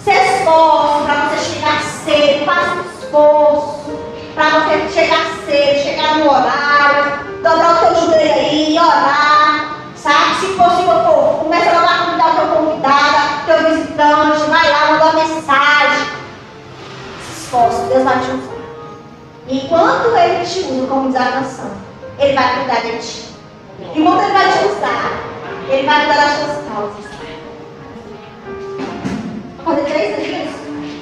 se 0.03 0.11
esforce 0.11 1.05
para 1.05 1.29
você 1.29 1.55
chegar 1.55 1.83
cedo, 1.83 2.45
faça 2.47 2.75
um 2.75 2.99
esforço 2.99 3.99
para 4.35 4.61
você 4.61 4.89
chegar 4.89 5.27
cedo, 5.45 5.83
chegar 5.83 6.19
no 6.19 6.31
horário, 6.31 7.43
dobrar 7.43 7.75
o 7.75 7.87
teu 7.87 8.07
joelho 8.07 8.35
aí, 8.35 8.79
orar, 8.79 9.77
sabe? 9.97 10.35
Se 10.41 10.47
possível, 10.55 11.05
for, 11.05 11.39
começa 11.45 11.71
a 11.71 11.81
lá 11.81 12.05
convidar 12.07 12.31
o 12.31 12.37
teu 12.37 12.47
convidado, 12.57 13.47
teu 13.47 13.71
visitante, 13.71 14.51
vai 14.51 14.71
lá, 14.71 14.93
manda 14.93 15.05
uma 15.05 15.25
mensagem. 15.25 16.07
Se 17.23 17.43
esforce, 17.45 17.83
Deus 17.89 18.05
vai 18.05 18.19
te 18.21 18.31
usar. 18.31 18.59
Enquanto 19.49 20.17
Ele 20.17 20.45
te 20.45 20.61
usa, 20.61 20.87
como 20.87 21.11
diz 21.11 21.61
Ele 22.19 22.35
vai 22.35 22.55
cuidar 22.55 22.81
de 22.81 22.99
ti. 22.99 23.35
Enquanto 23.95 24.23
Ele 24.23 24.33
vai 24.33 24.53
te 24.53 24.65
usar, 24.67 25.13
Ele 25.69 25.87
vai 25.87 26.07
cuidar 26.07 26.25
das 26.25 26.39
tuas 26.39 26.75
causas. 26.75 27.08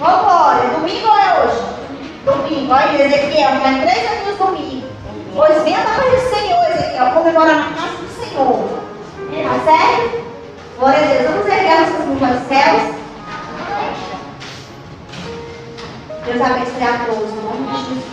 Vambora, 0.06 0.68
domingo 0.68 1.08
ou 1.08 1.18
é 1.18 1.40
hoje? 1.40 1.62
Domingo, 2.24 2.72
olha 2.72 3.04
Ezequiel, 3.04 3.58
vai 3.60 3.80
três 3.80 4.08
anos 4.08 4.38
domingo. 4.38 4.86
Pois 5.34 5.62
venha 5.64 5.78
na 5.78 5.84
casa 5.84 6.10
do 6.10 6.30
Senhor, 6.30 6.70
Ezequiel, 6.70 7.10
comemorar 7.12 7.56
na 7.56 7.74
casa 7.74 7.96
do 7.96 8.08
Senhor. 8.14 8.86
Tá 9.42 9.54
certo? 9.64 10.24
Glória 10.78 10.98
a 10.98 11.06
Deus. 11.06 11.30
Vamos 11.30 11.46
erguer 11.46 11.80
nossas 11.80 12.06
mãos 12.06 12.22
aos 12.22 12.48
céus. 12.48 12.96
Deus 16.24 16.40
abençoe 16.40 16.82
a 16.82 17.06
todos, 17.06 17.32
em 17.32 17.42
nome 17.42 17.66
de 17.66 17.78
Jesus. 17.78 18.04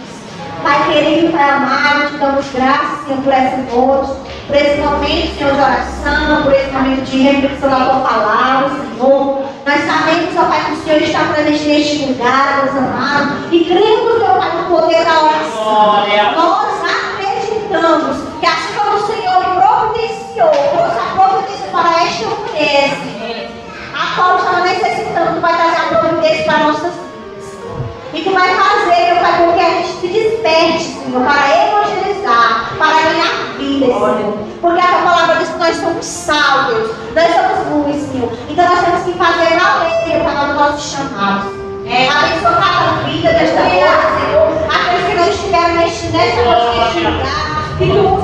Pai 0.63 0.93
querido, 0.93 1.31
Pai 1.31 1.49
amado, 1.49 2.09
te 2.09 2.17
damos 2.17 2.45
graças, 2.53 3.05
Senhor, 3.05 3.21
por 3.21 3.33
essa 3.33 3.57
noite, 3.57 4.11
por 4.47 4.55
esse 4.55 4.81
momento, 4.81 5.37
Senhor, 5.37 5.53
de 5.53 5.61
oração, 5.61 6.43
por 6.43 6.53
esse 6.53 6.71
momento 6.71 7.03
de 7.03 7.17
reflexão 7.21 7.69
da 7.69 7.85
tua 7.85 7.99
palavra, 7.99 8.69
Senhor. 8.69 9.42
Nós 9.65 9.79
sabemos, 9.85 10.35
ó 10.37 10.43
Pai, 10.45 10.65
que 10.65 10.71
o 10.73 10.83
Senhor 10.83 11.01
está 11.01 11.19
presente 11.33 11.63
neste 11.63 12.05
lugar, 12.05 12.63
meus 12.65 12.75
amados, 12.75 13.47
e 13.49 13.63
cremos, 13.63 14.21
ó 14.21 14.37
Pai, 14.37 14.51
no 14.57 14.63
poder 14.75 15.05
da 15.05 15.23
oração. 15.23 16.03
Nós 16.35 16.81
acreditamos 16.83 18.17
que 18.41 18.45
a 18.45 18.55
chuva 18.57 18.97
do 18.97 19.07
Senhor 19.07 19.41
providenciou, 19.55 20.51
trouxe 20.51 20.99
a 20.99 21.15
providência 21.15 21.67
para 21.71 22.03
esta 22.03 22.25
mulher, 22.25 23.49
a 23.93 24.15
qual 24.15 24.37
estava 24.37 24.59
necessitando, 24.61 25.39
vai 25.39 25.55
trazer 25.55 25.77
a 25.77 25.97
providência 25.97 26.43
para 26.43 26.57
nossas 26.57 26.93
vidas. 26.93 27.47
E 28.13 28.21
tu 28.21 28.33
vai 28.33 28.49
fazer, 28.55 29.13
meu 29.13 29.23
Pai, 29.23 29.37
com 29.37 29.53
que 29.53 29.59
a 29.61 29.69
gente 29.69 29.93
se 30.01 30.07
desperte, 30.07 30.83
Senhor, 30.83 31.23
para 31.23 31.67
evangelizar, 31.67 32.73
para 32.77 33.12
porque 34.61 34.79
a 34.79 34.87
tua 34.87 35.01
palavra 35.01 35.35
diz 35.37 35.49
que 35.49 35.57
nós 35.57 35.75
somos 35.75 36.05
salvos, 36.05 36.91
nós 37.13 37.33
somos 37.33 37.85
luz, 37.85 38.11
Senhor. 38.11 38.31
Então 38.49 38.65
nós 38.65 38.79
temos 38.85 39.03
que 39.03 39.13
fazer 39.13 39.59
valer 39.59 39.93
é 40.11 40.17
o 40.17 40.25
canal 40.25 40.47
do 40.47 40.53
nosso 40.53 40.95
chamado. 40.95 41.63
É. 41.85 42.07
Abençoa 42.07 42.53
cada 42.53 43.03
vida 43.03 43.29
desta 43.29 43.61
vida, 43.63 43.87
Senhor. 44.19 44.53
Aqueles 44.69 45.05
que 45.05 45.15
não 45.15 45.29
estiveram 45.29 45.75
neste, 45.75 46.07
nesta 46.07 46.43
noite, 46.43 46.79
neste 46.79 46.99
lugar, 46.99 47.77
que 47.77 47.85
tu 47.85 48.22